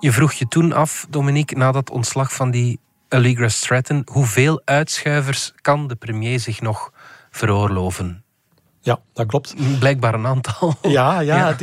Je 0.00 0.12
vroeg 0.12 0.32
je 0.32 0.48
toen 0.48 0.72
af, 0.72 1.06
Dominique, 1.10 1.58
na 1.58 1.72
dat 1.72 1.90
ontslag 1.90 2.32
van 2.32 2.50
die 2.50 2.80
Allegra 3.08 3.48
Stratton, 3.48 4.02
hoeveel 4.12 4.62
uitschuivers 4.64 5.52
kan 5.60 5.86
de 5.86 5.94
premier 5.94 6.40
zich 6.40 6.60
nog 6.60 6.92
veroorloven? 7.30 8.23
Ja, 8.84 9.00
dat 9.12 9.26
klopt. 9.26 9.54
Blijkbaar 9.78 10.14
een 10.14 10.26
aantal. 10.26 10.74
Ja, 10.82 11.20
ja, 11.20 11.56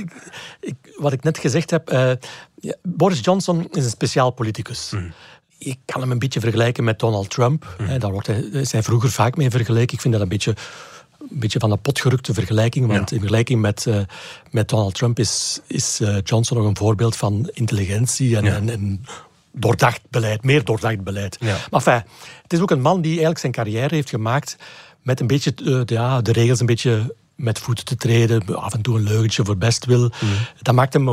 Ik, 0.59 0.75
wat 0.95 1.13
ik 1.13 1.23
net 1.23 1.37
gezegd 1.37 1.69
heb. 1.69 1.93
Uh, 1.93 2.11
ja, 2.55 2.75
Boris 2.83 3.19
Johnson 3.21 3.67
is 3.71 3.83
een 3.83 3.89
speciaal 3.89 4.31
politicus. 4.31 4.91
Mm. 4.91 5.13
Ik 5.57 5.77
kan 5.85 6.01
hem 6.01 6.11
een 6.11 6.19
beetje 6.19 6.39
vergelijken 6.39 6.83
met 6.83 6.99
Donald 6.99 7.29
Trump. 7.29 7.75
Mm. 7.77 7.99
Daar 7.99 8.11
wordt 8.11 8.27
hij, 8.27 8.65
zijn 8.65 8.83
vroeger 8.83 9.11
vaak 9.11 9.37
mee 9.37 9.49
vergeleken. 9.49 9.93
Ik 9.93 10.01
vind 10.01 10.13
dat 10.13 10.23
een 10.23 10.29
beetje 10.29 10.55
een 11.29 11.39
beetje 11.39 11.59
van 11.59 11.71
een 11.71 11.81
potgerukte 11.81 12.33
vergelijking. 12.33 12.87
Want 12.87 13.11
in 13.11 13.19
vergelijking 13.19 13.61
met, 13.61 13.85
uh, 13.85 13.99
met 14.51 14.69
Donald 14.69 14.93
Trump 14.93 15.19
is, 15.19 15.61
is 15.67 15.99
uh, 16.01 16.17
Johnson 16.23 16.57
nog 16.57 16.65
een 16.65 16.77
voorbeeld 16.77 17.15
van 17.15 17.49
intelligentie 17.53 18.37
en, 18.37 18.45
en, 18.45 18.69
en 18.69 19.05
doordacht 19.51 20.01
beleid, 20.09 20.43
meer 20.43 20.63
doordacht 20.63 21.03
beleid. 21.03 21.37
Maar 21.41 21.59
enfin, 21.71 22.03
het 22.43 22.53
is 22.53 22.59
ook 22.59 22.71
een 22.71 22.81
man 22.81 23.01
die 23.01 23.11
eigenlijk 23.11 23.39
zijn 23.39 23.51
carrière 23.51 23.95
heeft 23.95 24.09
gemaakt 24.09 24.57
met 25.01 25.20
een 25.20 25.27
beetje 25.27 25.53
uh, 25.63 25.81
de, 25.86 25.93
ja, 25.93 26.22
de 26.22 26.31
regels 26.31 26.60
een 26.60 26.65
beetje 26.65 27.15
met 27.36 27.60
voeten 27.60 27.86
te 27.86 27.96
treden, 27.96 28.55
af 28.55 28.74
en 28.74 28.81
toe 28.81 28.98
een 28.98 29.03
leugentje 29.03 29.46
voor 29.46 29.58
best 29.58 29.86
wil. 29.86 30.01
Mm. 30.01 30.29
Dat 30.62 30.75
maakt 30.75 30.93
hem 30.93 31.08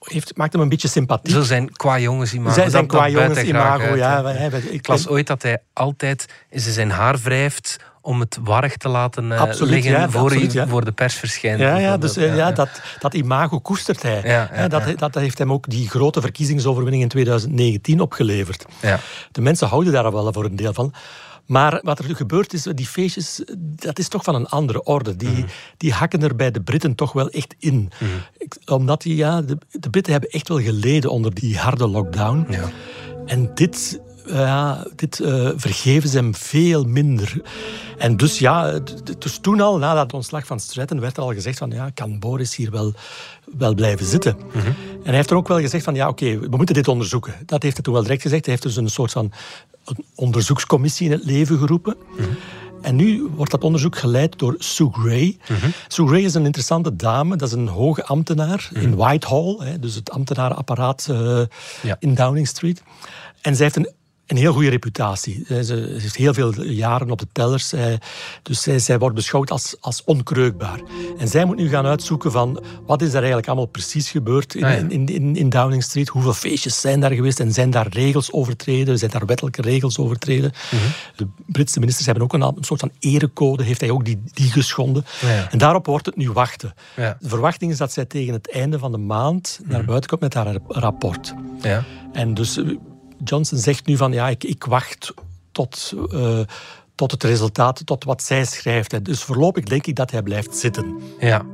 heeft, 0.00 0.36
maakt 0.36 0.52
hem 0.52 0.62
een 0.62 0.68
beetje 0.68 0.88
sympathiek. 0.88 1.34
Zo 1.34 1.42
zijn 1.42 1.72
qua 1.72 1.98
jongens 1.98 2.34
imago. 2.34 2.54
Zijn, 2.54 2.70
zijn 2.70 2.86
qua 2.86 3.08
jongens 3.08 3.42
imago, 3.42 3.96
ja. 3.96 4.34
ik 4.70 4.86
las 4.86 5.08
ooit 5.08 5.26
dat 5.26 5.42
hij 5.42 5.62
altijd 5.72 6.26
zijn 6.50 6.90
haar 6.90 7.18
wrijft 7.18 7.76
om 8.00 8.20
het 8.20 8.38
warrig 8.42 8.76
te 8.76 8.88
laten 8.88 9.24
uh, 9.24 9.42
liggen 9.58 10.10
voor, 10.12 10.22
absoluut, 10.22 10.64
voor 10.68 10.84
de 10.84 10.92
pers 10.92 11.14
verschijnt. 11.14 11.60
Ja, 11.60 11.76
ja, 11.76 11.96
dus, 11.96 12.16
uh, 12.16 12.36
ja, 12.36 12.52
Dat, 12.52 12.68
dat 12.98 13.14
imago 13.14 13.60
koestert 13.60 14.02
hij. 14.02 14.22
Ja, 14.24 14.68
dat, 14.68 14.98
dat 14.98 15.14
heeft 15.14 15.38
hem 15.38 15.52
ook 15.52 15.70
die 15.70 15.88
grote 15.88 16.20
verkiezingsoverwinning 16.20 17.02
in 17.02 17.08
2019 17.08 18.00
opgeleverd. 18.00 18.64
De 19.32 19.40
mensen 19.40 19.68
houden 19.68 19.92
daar 19.92 20.12
wel 20.12 20.32
voor 20.32 20.44
een 20.44 20.56
deel 20.56 20.72
van. 20.72 20.92
Maar 21.46 21.80
wat 21.82 21.98
er 21.98 22.16
gebeurt 22.16 22.52
is, 22.52 22.62
die 22.62 22.86
feestjes, 22.86 23.42
dat 23.58 23.98
is 23.98 24.08
toch 24.08 24.24
van 24.24 24.34
een 24.34 24.46
andere 24.46 24.82
orde. 24.82 25.16
Die, 25.16 25.28
mm. 25.28 25.44
die 25.76 25.92
hakken 25.92 26.22
er 26.22 26.36
bij 26.36 26.50
de 26.50 26.62
Britten 26.62 26.94
toch 26.94 27.12
wel 27.12 27.30
echt 27.30 27.54
in. 27.58 27.90
Mm. 28.00 28.08
Omdat 28.66 29.02
die, 29.02 29.16
ja, 29.16 29.42
de, 29.42 29.58
de 29.70 29.90
Britten 29.90 30.12
hebben 30.12 30.30
echt 30.30 30.48
wel 30.48 30.60
geleden 30.60 31.10
onder 31.10 31.34
die 31.34 31.58
harde 31.58 31.88
lockdown. 31.88 32.46
Ja. 32.50 32.70
En 33.26 33.50
dit 33.54 34.00
ja, 34.26 34.86
dit 34.96 35.18
uh, 35.18 35.50
vergeven 35.56 36.08
ze 36.08 36.16
hem 36.16 36.34
veel 36.34 36.84
minder. 36.84 37.42
En 37.98 38.16
dus 38.16 38.38
ja, 38.38 38.80
dus 39.18 39.38
toen 39.38 39.60
al, 39.60 39.78
na 39.78 39.94
dat 39.94 40.12
ontslag 40.12 40.46
van 40.46 40.60
Stratton, 40.60 41.00
werd 41.00 41.16
er 41.16 41.22
al 41.22 41.32
gezegd 41.32 41.58
van 41.58 41.70
ja, 41.70 41.90
kan 41.94 42.18
Boris 42.18 42.56
hier 42.56 42.70
wel, 42.70 42.92
wel 43.58 43.74
blijven 43.74 44.06
zitten? 44.06 44.36
Mhm. 44.52 44.66
En 44.66 45.10
hij 45.10 45.14
heeft 45.14 45.30
er 45.30 45.36
ook 45.36 45.48
wel 45.48 45.60
gezegd 45.60 45.84
van 45.84 45.94
ja, 45.94 46.08
oké, 46.08 46.38
we 46.38 46.56
moeten 46.56 46.74
dit 46.74 46.88
onderzoeken. 46.88 47.34
Dat 47.46 47.62
heeft 47.62 47.74
hij 47.74 47.84
toen 47.84 47.94
wel 47.94 48.02
direct 48.02 48.22
gezegd. 48.22 48.44
Hij 48.44 48.54
heeft 48.54 48.66
dus 48.66 48.76
een 48.76 48.88
soort 48.88 49.12
van 49.12 49.32
onderzoekscommissie 50.14 51.06
in 51.06 51.12
het 51.12 51.24
leven 51.24 51.58
geroepen. 51.58 51.96
Mhm. 52.16 52.28
En 52.80 52.96
nu 52.96 53.28
wordt 53.34 53.50
dat 53.50 53.64
onderzoek 53.64 53.96
geleid 53.96 54.38
door 54.38 54.54
Sue 54.58 54.88
Gray. 54.92 55.36
Mhm. 55.48 55.70
Sue 55.88 56.06
Gray 56.06 56.22
is 56.22 56.34
een 56.34 56.44
interessante 56.44 56.96
dame. 56.96 57.36
Dat 57.36 57.48
is 57.48 57.54
een 57.54 57.68
hoge 57.68 58.04
ambtenaar 58.04 58.70
in 58.72 58.96
Whitehall. 58.96 59.56
Hè, 59.58 59.78
dus 59.78 59.94
het 59.94 60.10
ambtenarenapparaat 60.10 61.08
uh, 61.10 61.40
in 61.98 62.14
Downing 62.14 62.48
Street. 62.48 62.82
En 63.40 63.56
zij 63.56 63.64
heeft 63.64 63.76
een 63.76 63.92
een 64.26 64.36
heel 64.36 64.52
goede 64.52 64.68
reputatie. 64.68 65.44
Ze 65.48 65.96
heeft 65.98 66.16
heel 66.16 66.34
veel 66.34 66.62
jaren 66.62 67.10
op 67.10 67.18
de 67.18 67.26
tellers. 67.32 67.72
Dus 68.42 68.62
zij, 68.62 68.78
zij 68.78 68.98
wordt 68.98 69.14
beschouwd 69.14 69.50
als, 69.50 69.76
als 69.80 70.04
onkreukbaar. 70.04 70.80
En 71.18 71.28
zij 71.28 71.44
moet 71.44 71.56
nu 71.56 71.68
gaan 71.68 71.86
uitzoeken 71.86 72.32
van 72.32 72.64
wat 72.86 73.02
is 73.02 73.08
er 73.08 73.16
eigenlijk 73.16 73.46
allemaal 73.46 73.66
precies 73.66 74.10
gebeurd 74.10 74.54
in, 74.54 74.64
ah, 74.64 74.78
in, 74.78 75.06
in, 75.06 75.36
in, 75.36 75.48
Downing 75.48 75.82
Street. 75.82 76.08
Hoeveel 76.08 76.32
feestjes 76.32 76.80
zijn 76.80 77.00
daar 77.00 77.12
geweest 77.12 77.40
en 77.40 77.52
zijn 77.52 77.70
daar 77.70 77.88
regels 77.88 78.32
overtreden? 78.32 78.98
Zijn 78.98 79.10
daar 79.10 79.26
wettelijke 79.26 79.62
regels 79.62 79.98
overtreden? 79.98 80.52
Mhm. 80.70 80.82
De 81.16 81.26
Britse 81.46 81.78
ministers 81.78 82.06
hebben 82.06 82.24
ook 82.24 82.32
een, 82.32 82.42
een, 82.42 82.64
soort 82.64 82.80
van 82.80 82.90
erecode. 82.98 83.62
Heeft 83.62 83.80
hij 83.80 83.90
ook 83.90 84.04
die, 84.04 84.22
die 84.32 84.50
geschonden? 84.50 85.04
En 85.50 85.58
daarop 85.58 85.86
wordt 85.86 86.06
het 86.06 86.16
nu 86.16 86.30
wachten. 86.30 86.74
Ja. 86.96 87.16
De 87.20 87.28
verwachting 87.28 87.70
is 87.70 87.78
dat 87.78 87.92
zij 87.92 88.04
tegen 88.04 88.32
het 88.32 88.52
einde 88.52 88.78
van 88.78 88.92
de 88.92 88.98
maand 88.98 89.60
naar 89.64 89.78
mhm. 89.78 89.88
buiten 89.88 90.10
komt 90.10 90.20
met 90.20 90.34
haar 90.34 90.56
rapport. 90.68 91.34
Ja. 91.60 91.84
En 92.12 92.34
dus 92.34 92.60
Johnson 93.24 93.58
zegt 93.58 93.86
nu 93.86 93.96
van 93.96 94.12
ja, 94.12 94.28
ik, 94.28 94.44
ik 94.44 94.64
wacht 94.64 95.14
tot, 95.52 95.94
uh, 96.12 96.40
tot 96.94 97.10
het 97.10 97.22
resultaat, 97.22 97.86
tot 97.86 98.04
wat 98.04 98.22
zij 98.22 98.44
schrijft. 98.44 99.04
Dus 99.04 99.22
voorlopig 99.22 99.64
denk 99.64 99.86
ik 99.86 99.96
dat 99.96 100.10
hij 100.10 100.22
blijft 100.22 100.56
zitten. 100.56 101.00
Ja, 101.18 101.44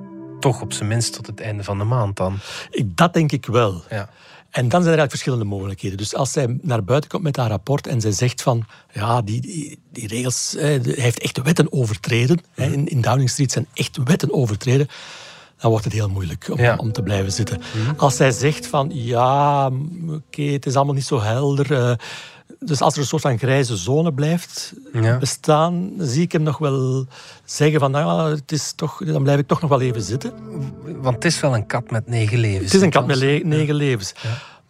toch 0.41 0.61
op 0.61 0.73
zijn 0.73 0.89
minst 0.89 1.13
tot 1.13 1.27
het 1.27 1.41
einde 1.41 1.65
van 1.65 1.79
de 1.79 1.85
maand 1.85 2.17
dan. 2.17 2.39
Ik, 2.71 2.97
dat 2.97 3.15
denk 3.15 3.33
ik 3.33 3.47
wel. 3.47 3.83
Ja. 3.91 4.09
En 4.51 4.69
dan 4.69 4.83
zijn 4.83 4.95
er 4.95 4.99
eigenlijk 4.99 5.11
verschillende 5.11 5.45
mogelijkheden. 5.45 5.99
Dus 5.99 6.15
als 6.15 6.33
zij 6.33 6.59
naar 6.63 6.85
buiten 6.85 7.11
komt 7.11 7.23
met 7.23 7.37
haar 7.37 7.49
rapport 7.49 7.87
en 7.87 8.01
zij 8.01 8.13
zegt 8.13 8.43
van 8.43 8.67
ja, 8.93 9.23
die, 9.23 9.41
die, 9.41 9.79
die 9.93 10.07
regels, 10.07 10.55
hij 10.59 10.81
heeft 10.83 11.21
echt 11.21 11.43
wetten 11.43 11.73
overtreden. 11.73 12.41
In, 12.55 12.89
in 12.89 13.01
Downing 13.01 13.31
Street 13.31 13.53
zijn 13.53 13.67
echt 13.75 13.99
wetten 14.05 14.33
overtreden 14.33 14.89
dan 15.61 15.71
wordt 15.71 15.85
het 15.85 15.95
heel 15.95 16.09
moeilijk 16.09 16.49
om, 16.51 16.79
om 16.79 16.93
te 16.93 17.03
blijven 17.03 17.33
zitten. 17.33 17.59
Mhm. 17.59 17.99
Als 17.99 18.17
zij 18.17 18.31
zegt 18.31 18.67
van 18.67 18.91
ja, 18.93 19.67
oké, 20.09 20.43
het 20.43 20.67
is 20.67 20.75
allemaal 20.75 20.95
niet 20.95 21.05
zo 21.05 21.21
helder. 21.21 21.71
Uh, 21.71 21.93
dus 22.59 22.81
als 22.81 22.95
er 22.95 23.01
een 23.01 23.07
soort 23.07 23.23
van 23.23 23.39
grijze 23.39 23.77
zone 23.77 24.13
blijft 24.13 24.73
bestaan, 25.21 25.93
zie 25.99 26.23
ik 26.23 26.33
hem 26.33 26.43
nog 26.43 26.59
wel 26.59 27.07
zeggen 27.45 27.81
van 27.81 27.91
nou, 27.91 28.31
het 28.35 28.53
is 28.53 28.73
toch, 28.73 29.05
dan 29.05 29.23
blijf 29.23 29.39
ik 29.39 29.47
toch 29.47 29.61
nog 29.61 29.71
wel 29.71 29.81
even 29.81 30.03
zitten. 30.03 30.33
Want 31.01 31.15
het 31.15 31.25
is 31.25 31.41
wel 31.41 31.55
een 31.55 31.67
kat 31.67 31.91
met 31.91 32.07
negen 32.07 32.39
levens. 32.39 32.65
Het 32.65 32.75
is 32.75 32.83
een 32.83 32.91
kat 32.91 33.07
met 33.07 33.45
negen 33.45 33.75
levens. 33.75 34.15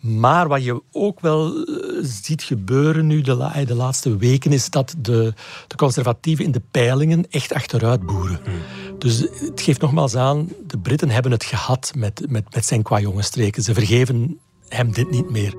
Maar 0.01 0.49
wat 0.49 0.65
je 0.65 0.83
ook 0.93 1.21
wel 1.21 1.65
eh, 1.65 1.75
ziet 2.03 2.43
gebeuren 2.43 3.07
nu 3.07 3.21
de, 3.21 3.35
la 3.35 3.65
de 3.65 3.75
laatste 3.75 4.17
weken, 4.17 4.53
is 4.53 4.71
dat 4.71 4.95
de, 4.99 5.35
de 5.67 5.77
conservatieven 5.77 6.45
in 6.45 6.53
de 6.53 6.63
peilingen 6.71 7.27
echt 7.31 7.53
achteruit 7.53 8.07
boeren. 8.07 8.41
Hmm. 8.45 8.90
Dus 9.01 9.19
het 9.21 9.61
geeft 9.61 9.81
nogmaals 9.81 10.17
aan, 10.17 10.49
de 10.67 10.79
Britten 10.79 11.11
hebben 11.11 11.33
het 11.33 11.45
gehad 11.45 11.93
met, 11.97 12.23
met, 12.29 12.55
met 12.55 12.67
zijn 12.67 12.83
streken. 13.19 13.63
Ze 13.63 13.75
vergeven 13.75 14.41
hem 14.69 14.93
dit 14.93 15.11
niet 15.11 15.31
meer. 15.31 15.55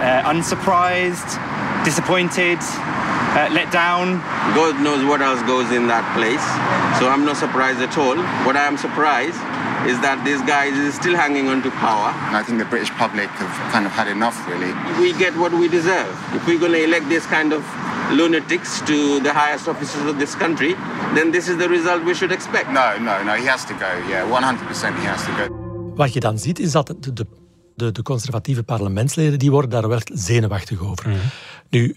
Uh, 0.00 0.28
unsurprised, 0.34 1.38
disappointed, 1.84 2.58
uh, 3.34 3.44
let 3.50 3.72
down. 3.72 4.20
God 4.54 4.74
knows 4.76 5.02
what 5.04 5.20
else 5.20 5.44
goes 5.44 5.70
in 5.70 5.86
that 5.86 6.04
place. 6.14 6.44
So 6.98 7.12
I'm 7.12 7.24
not 7.24 7.36
surprised 7.36 7.80
at 7.80 7.96
all. 7.96 8.16
What 8.44 8.54
I 8.54 8.66
am 8.66 8.76
surprised 8.76 9.40
is 9.86 9.98
that 10.00 10.24
this 10.24 10.40
guy 10.46 10.64
is 10.86 10.94
still 10.94 11.14
hanging 11.14 11.48
on 11.48 11.62
to 11.62 11.70
power. 11.70 12.12
I 12.32 12.42
think 12.44 12.58
the 12.58 12.68
British 12.68 12.90
public 12.90 13.28
have 13.28 13.72
kind 13.72 13.86
of 13.86 13.92
had 13.92 14.08
enough, 14.08 14.36
really. 14.48 14.72
We 15.00 15.12
get 15.18 15.34
what 15.36 15.52
we 15.52 15.68
deserve. 15.68 16.12
If 16.34 16.46
we're 16.46 16.60
going 16.60 16.72
to 16.72 16.84
elect 16.84 17.08
this 17.08 17.26
kind 17.26 17.52
of 17.52 17.62
lunatics 18.12 18.78
to 18.78 19.20
the 19.20 19.32
highest 19.34 19.68
offices 19.68 20.10
of 20.10 20.18
this 20.18 20.36
country, 20.36 20.74
then 21.14 21.30
this 21.30 21.48
is 21.48 21.56
the 21.56 21.68
result 21.68 22.04
we 22.04 22.14
should 22.14 22.32
expect. 22.32 22.66
No, 22.66 22.98
no, 22.98 23.22
no, 23.24 23.32
he 23.32 23.48
has 23.48 23.66
to 23.66 23.74
go. 23.74 24.08
Yeah, 24.08 24.24
100% 24.28 24.94
he 25.00 25.06
has 25.06 25.24
to 25.24 25.32
go. 25.32 25.44
Wat 25.94 26.12
je 26.12 26.20
dan 26.20 26.38
ziet 26.38 26.58
is 26.58 26.72
dat 26.72 26.86
de, 26.86 27.12
de, 27.12 27.26
de, 27.74 27.92
de 27.92 28.02
conservatieve 28.02 28.62
parlementsleden 28.62 29.38
die 29.38 29.50
worden 29.50 29.70
daar 29.70 29.88
wel 29.88 30.00
zenuwachtig 30.04 30.80
over. 30.80 31.08
Mm 31.08 31.14
-hmm. 31.14 31.30
Nu, 31.70 31.96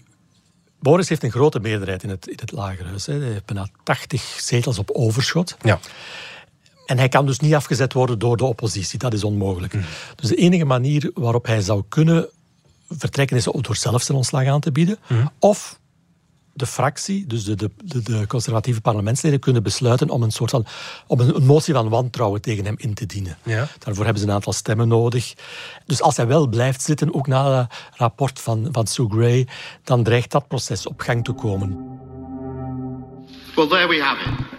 Boris 0.80 1.08
heeft 1.08 1.22
een 1.22 1.30
grote 1.30 1.60
meerderheid 1.60 2.02
in 2.02 2.08
het, 2.08 2.26
in 2.26 2.38
het 2.40 2.52
lagerhuis. 2.52 3.06
Hè. 3.06 3.14
Hij 3.14 3.30
heeft 3.30 3.44
bijna 3.44 3.68
80 3.82 4.22
zetels 4.22 4.78
op 4.78 4.90
overschot. 4.90 5.56
Ja. 5.62 5.78
En 6.86 6.98
hij 6.98 7.08
kan 7.08 7.26
dus 7.26 7.38
niet 7.38 7.54
afgezet 7.54 7.92
worden 7.92 8.18
door 8.18 8.36
de 8.36 8.44
oppositie. 8.44 8.98
Dat 8.98 9.12
is 9.12 9.24
onmogelijk. 9.24 9.74
Mm. 9.74 9.84
Dus 10.14 10.28
de 10.28 10.36
enige 10.36 10.64
manier 10.64 11.10
waarop 11.14 11.46
hij 11.46 11.60
zou 11.60 11.82
kunnen 11.88 12.28
vertrekken 12.88 13.36
is 13.36 13.44
door 13.44 13.76
zelf 13.76 14.02
zijn 14.02 14.16
ontslag 14.16 14.46
aan 14.46 14.60
te 14.60 14.72
bieden. 14.72 14.98
Mm. 15.08 15.30
Of 15.38 15.78
de 16.56 16.66
fractie, 16.66 17.26
dus 17.26 17.44
de, 17.44 17.54
de, 17.54 17.70
de, 18.02 18.26
conservatieve 18.26 18.80
parlementsleden, 18.80 19.40
kunnen 19.40 19.62
besluiten 19.62 20.10
om 20.10 20.22
een 20.22 20.30
soort 20.30 20.50
van 20.50 20.66
om 21.06 21.20
een, 21.20 21.44
motie 21.44 21.74
van 21.74 21.88
wantrouwen 21.88 22.40
tegen 22.40 22.64
hem 22.64 22.74
in 22.78 22.94
te 22.94 23.06
dienen. 23.06 23.38
Ja. 23.42 23.68
Daarvoor 23.78 24.04
hebben 24.04 24.22
ze 24.22 24.28
een 24.28 24.34
aantal 24.34 24.52
stemmen 24.52 24.88
nodig. 24.88 25.34
Dus 25.86 26.02
als 26.02 26.16
hij 26.16 26.26
wel 26.26 26.46
blijft 26.46 26.82
zitten, 26.82 27.14
ook 27.14 27.26
na 27.26 27.58
het 27.58 27.72
rapport 27.96 28.40
van, 28.40 28.68
van 28.72 28.86
Sue 28.86 29.08
Gray, 29.10 29.46
dan 29.84 30.02
dreigt 30.02 30.30
dat 30.30 30.48
proces 30.48 30.86
op 30.86 31.00
gang 31.00 31.24
te 31.24 31.32
komen. 31.32 31.98
Well, 33.54 33.66
there 33.66 33.88
we 33.88 34.02
have 34.02 34.30
it. 34.30 34.56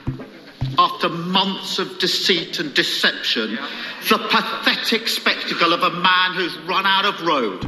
after 0.77 1.09
months 1.09 1.79
of 1.79 1.97
deceit 1.99 2.59
and 2.59 2.75
deception, 2.75 3.57
the 4.09 4.17
pathetic 4.29 5.07
spectacle 5.07 5.73
of 5.73 5.81
a 5.81 5.89
man 5.89 6.33
who's 6.35 6.55
run 6.67 6.85
out 6.85 7.05
of 7.05 7.19
road. 7.21 7.65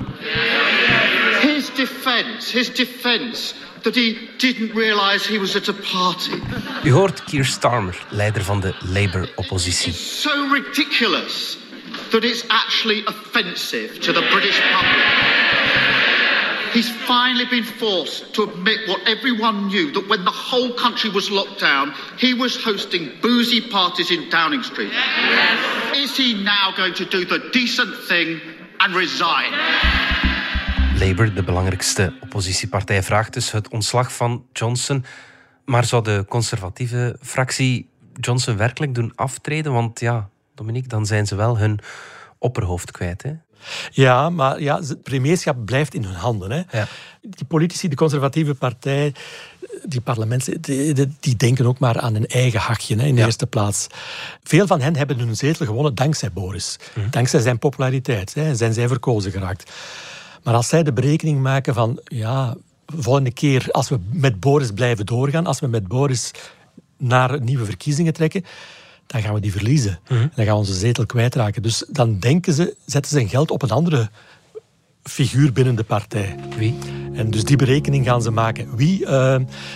His 1.59 1.69
defence, 1.71 2.49
his 2.49 2.69
defence 2.69 3.53
that 3.83 3.93
he 3.93 4.29
didn't 4.37 4.73
realize 4.73 5.25
he 5.25 5.37
was 5.37 5.57
at 5.57 5.67
a 5.67 5.73
party. 5.73 6.37
U 6.85 6.93
hoort 6.93 7.25
Keir 7.25 7.43
Starmer, 7.43 7.95
leider 8.11 8.41
van 8.43 8.61
de 8.61 8.73
Labour-oppositie. 8.85 9.91
So 9.91 10.47
ridiculous 10.47 11.57
that 12.13 12.23
it's 12.23 12.45
actually 12.49 13.03
offensive 13.07 13.99
to 13.99 14.13
the 14.13 14.21
British 14.31 14.57
public. 14.71 15.03
He's 16.71 16.89
finally 17.05 17.45
been 17.49 17.65
forced 17.65 18.33
to 18.35 18.43
admit 18.43 18.87
what 18.87 19.01
everyone 19.05 19.67
knew 19.67 19.91
that 19.91 20.07
when 20.07 20.23
the 20.23 20.31
whole 20.31 20.71
country 20.75 21.09
was 21.09 21.29
locked 21.29 21.59
down, 21.59 21.93
he 22.17 22.33
was 22.33 22.55
hosting 22.55 23.11
boozy 23.21 23.59
parties 23.59 24.11
in 24.11 24.29
Downing 24.29 24.63
Street. 24.63 24.93
Is 25.93 26.15
he 26.15 26.41
now 26.41 26.71
going 26.77 26.93
to 26.93 27.03
do 27.03 27.25
the 27.25 27.49
decent 27.51 27.93
thing 28.07 28.39
and 28.79 28.95
resign? 28.95 29.51
Labour, 30.99 31.33
de 31.33 31.43
belangrijkste 31.43 32.13
oppositiepartij, 32.21 33.03
vraagt 33.03 33.33
dus 33.33 33.51
het 33.51 33.69
ontslag 33.69 34.13
van 34.13 34.45
Johnson. 34.53 35.05
Maar 35.65 35.85
zou 35.85 36.03
de 36.03 36.25
conservatieve 36.29 37.17
fractie 37.21 37.89
Johnson 38.13 38.57
werkelijk 38.57 38.95
doen 38.95 39.11
aftreden? 39.15 39.73
Want 39.73 39.99
ja, 39.99 40.29
Dominique, 40.55 40.87
dan 40.87 41.05
zijn 41.05 41.27
ze 41.27 41.35
wel 41.35 41.57
hun 41.57 41.79
opperhoofd 42.37 42.91
kwijt. 42.91 43.23
Hè? 43.23 43.31
Ja, 43.91 44.29
maar 44.29 44.61
ja, 44.61 44.79
het 44.79 45.03
premierschap 45.03 45.65
blijft 45.65 45.93
in 45.93 46.03
hun 46.03 46.15
handen. 46.15 46.51
Hè. 46.51 46.79
Ja. 46.79 46.87
Die 47.21 47.45
politici, 47.47 47.87
de 47.87 47.95
conservatieve 47.95 48.55
partij, 48.55 49.13
die 49.83 50.01
parlementen, 50.01 50.61
die, 50.61 50.93
die, 51.19 51.35
denken 51.35 51.65
ook 51.65 51.79
maar 51.79 51.99
aan 51.99 52.13
hun 52.13 52.27
eigen 52.27 52.59
hakje 52.59 52.95
hè, 52.95 53.05
in 53.05 53.15
de 53.15 53.25
eerste 53.25 53.47
plaats. 53.47 53.87
Veel 54.43 54.67
van 54.67 54.81
hen 54.81 54.95
hebben 54.95 55.19
hun 55.19 55.35
zetel 55.35 55.65
gewonnen 55.65 55.95
dankzij 55.95 56.31
Boris. 56.31 56.79
Mhm. 56.93 57.09
Dankzij 57.09 57.39
zijn 57.39 57.59
populariteit. 57.59 58.33
Hè, 58.33 58.55
zijn 58.55 58.73
zij 58.73 58.87
verkozen 58.87 59.31
geraakt. 59.31 59.71
Maar 60.43 60.53
als 60.53 60.67
zij 60.67 60.83
de 60.83 60.93
berekening 60.93 61.41
maken 61.41 61.73
van, 61.73 61.99
ja, 62.03 62.55
volgende 62.85 63.31
keer 63.31 63.67
als 63.71 63.89
we 63.89 63.99
met 64.11 64.39
Boris 64.39 64.71
blijven 64.71 65.05
doorgaan, 65.05 65.45
als 65.45 65.59
we 65.59 65.67
met 65.67 65.87
Boris 65.87 66.31
naar 66.97 67.41
nieuwe 67.41 67.65
verkiezingen 67.65 68.13
trekken, 68.13 68.43
dan 69.07 69.21
gaan 69.21 69.33
we 69.33 69.39
die 69.39 69.51
verliezen. 69.51 69.99
Mhm. 70.07 70.19
Dan 70.19 70.45
gaan 70.45 70.53
we 70.53 70.59
onze 70.59 70.73
zetel 70.73 71.05
kwijtraken. 71.05 71.61
Dus 71.61 71.85
dan 71.89 72.19
denken 72.19 72.53
ze, 72.53 72.75
zetten 72.85 73.11
ze 73.11 73.17
hun 73.17 73.29
geld 73.29 73.51
op 73.51 73.61
een 73.61 73.69
andere 73.69 74.09
figuur 75.03 75.53
binnen 75.53 75.75
de 75.75 75.83
partij. 75.83 76.35
Wie? 76.57 76.75
En 77.13 77.31
dus 77.31 77.43
die 77.43 77.57
berekening 77.57 78.05
gaan 78.05 78.21
ze 78.21 78.31
maken. 78.31 78.75
Wie? 78.75 79.01
Uh, 79.01 79.07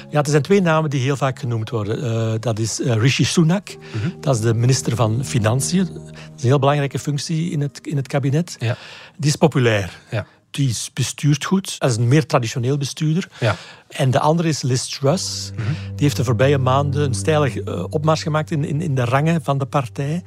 ja, 0.10 0.22
er 0.22 0.30
zijn 0.30 0.42
twee 0.42 0.62
namen 0.62 0.90
die 0.90 1.02
heel 1.02 1.16
vaak 1.16 1.40
genoemd 1.40 1.70
worden. 1.70 2.04
Uh, 2.04 2.34
dat 2.40 2.60
is 2.60 2.80
uh, 2.80 2.96
Rishi 2.96 3.24
Sunak, 3.24 3.68
mhm. 3.68 4.10
dat 4.20 4.36
is 4.36 4.42
de 4.42 4.54
minister 4.54 4.96
van 4.96 5.26
Financiën. 5.26 5.86
Dat 5.94 6.14
is 6.36 6.42
een 6.42 6.48
heel 6.48 6.60
belangrijke 6.60 7.00
functie 7.00 7.52
in 7.52 7.62
het, 7.62 7.80
in 7.88 7.98
het 7.98 8.08
kabinet. 8.08 8.56
Ja. 8.60 8.78
Die 9.18 9.30
is 9.30 9.36
populair. 9.36 10.00
Ja 10.12 10.26
die 10.54 10.76
bestuurt 10.94 11.46
goed. 11.46 11.80
Dat 11.80 11.90
is 11.90 11.98
een 11.98 12.08
meer 12.08 12.26
traditioneel 12.26 12.78
bestuurder. 12.78 13.28
Ja. 13.40 13.56
En 13.88 14.12
de 14.12 14.20
andere 14.20 14.48
is 14.48 14.62
Liz 14.62 14.88
Truss. 14.88 15.52
Die 15.56 15.96
heeft 15.96 16.16
de 16.16 16.24
voorbije 16.24 16.58
maanden 16.58 17.04
een 17.04 17.14
stijlige 17.14 17.62
uh, 17.66 17.84
opmars 17.90 18.24
gemaakt 18.24 18.52
in, 18.52 18.66
in, 18.66 18.82
in, 18.82 18.96
de 18.96 19.06
rangen 19.06 19.44
van 19.44 19.58
de 19.58 19.66
partij. 19.66 20.24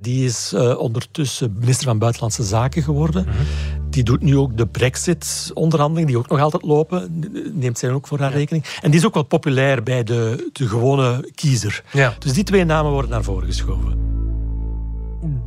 Die 0.00 0.24
is 0.24 0.52
uh, 0.54 0.78
ondertussen 0.78 1.56
minister 1.58 1.86
van 1.86 1.98
Buitenlandse 1.98 2.42
Zaken 2.42 2.82
geworden. 2.82 3.26
Die 3.90 4.02
doet 4.02 4.22
nu 4.22 4.36
ook 4.36 4.56
de 4.56 4.66
Brexit-onderhandeling, 4.66 6.06
die 6.06 6.18
ook 6.18 6.28
nog 6.28 6.40
altijd 6.40 6.62
lopen. 6.62 7.24
Neemt 7.52 7.78
zij 7.78 7.90
ook 7.90 8.06
voor 8.06 8.20
haar 8.20 8.32
rekening. 8.32 8.64
En 8.82 8.90
die 8.90 9.00
is 9.00 9.06
ook 9.06 9.14
wel 9.14 9.22
populair 9.22 9.82
bij 9.82 10.02
de, 10.02 10.50
de 10.52 10.68
gewone 10.68 11.30
kiezer. 11.34 11.82
Ja. 11.92 12.14
Dus 12.18 12.32
die 12.32 12.44
twee 12.44 12.64
namen 12.64 12.92
worden 12.92 13.10
naar 13.10 13.22
voren 13.22 13.46
geschoven. 13.46 13.98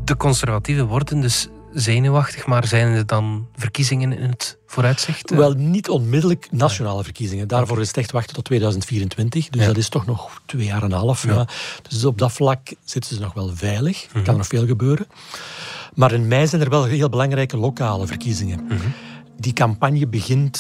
De 0.06 0.18
conservatieven 0.18 0.88
worden 0.88 1.22
dus 1.22 1.48
zenuwachtig, 1.80 2.46
maar 2.46 2.68
zijn 2.68 2.94
er 2.94 3.06
dan 3.06 3.48
verkiezingen 3.56 4.14
in 4.14 4.30
het 4.30 4.58
vooruitzicht? 4.66 5.30
Wel, 5.30 5.54
niet 5.54 5.90
onmiddellijk 5.90 6.48
nationale 6.52 7.04
verkiezingen. 7.04 7.48
Daarvoor 7.48 7.82
is 7.82 7.88
het 7.88 7.98
echt 7.98 8.12
wachten 8.12 8.36
tot 8.36 8.46
2024. 8.46 9.50
Dus 9.50 9.66
dat 9.66 9.78
is 9.78 9.90
toch 9.90 10.06
nog 10.06 10.42
twee 10.46 10.66
jaar 10.66 10.84
en 10.84 10.92
een 10.92 10.98
half. 10.98 11.24
Ja. 11.24 11.48
Dus 11.90 12.06
op 12.06 12.18
dat 12.18 12.32
vlak 12.32 12.60
zitten 12.84 13.16
ze 13.16 13.22
nog 13.22 13.34
wel 13.34 13.56
veilig. 13.56 14.04
Er 14.04 14.10
kan 14.12 14.22
mhm. 14.22 14.38
nog 14.38 14.48
veel 14.48 14.66
gebeuren. 14.66 15.08
Maar 15.94 16.12
in 16.12 16.28
mei 16.28 16.48
zijn 16.48 16.62
er 16.62 16.70
wel 16.70 16.84
heel 16.84 17.10
belangrijke 17.10 17.58
lokale 17.58 18.08
verkiezingen. 18.08 18.64
Mhm. 18.64 18.88
Die 19.40 19.54
campagne 19.54 20.08
begint 20.08 20.60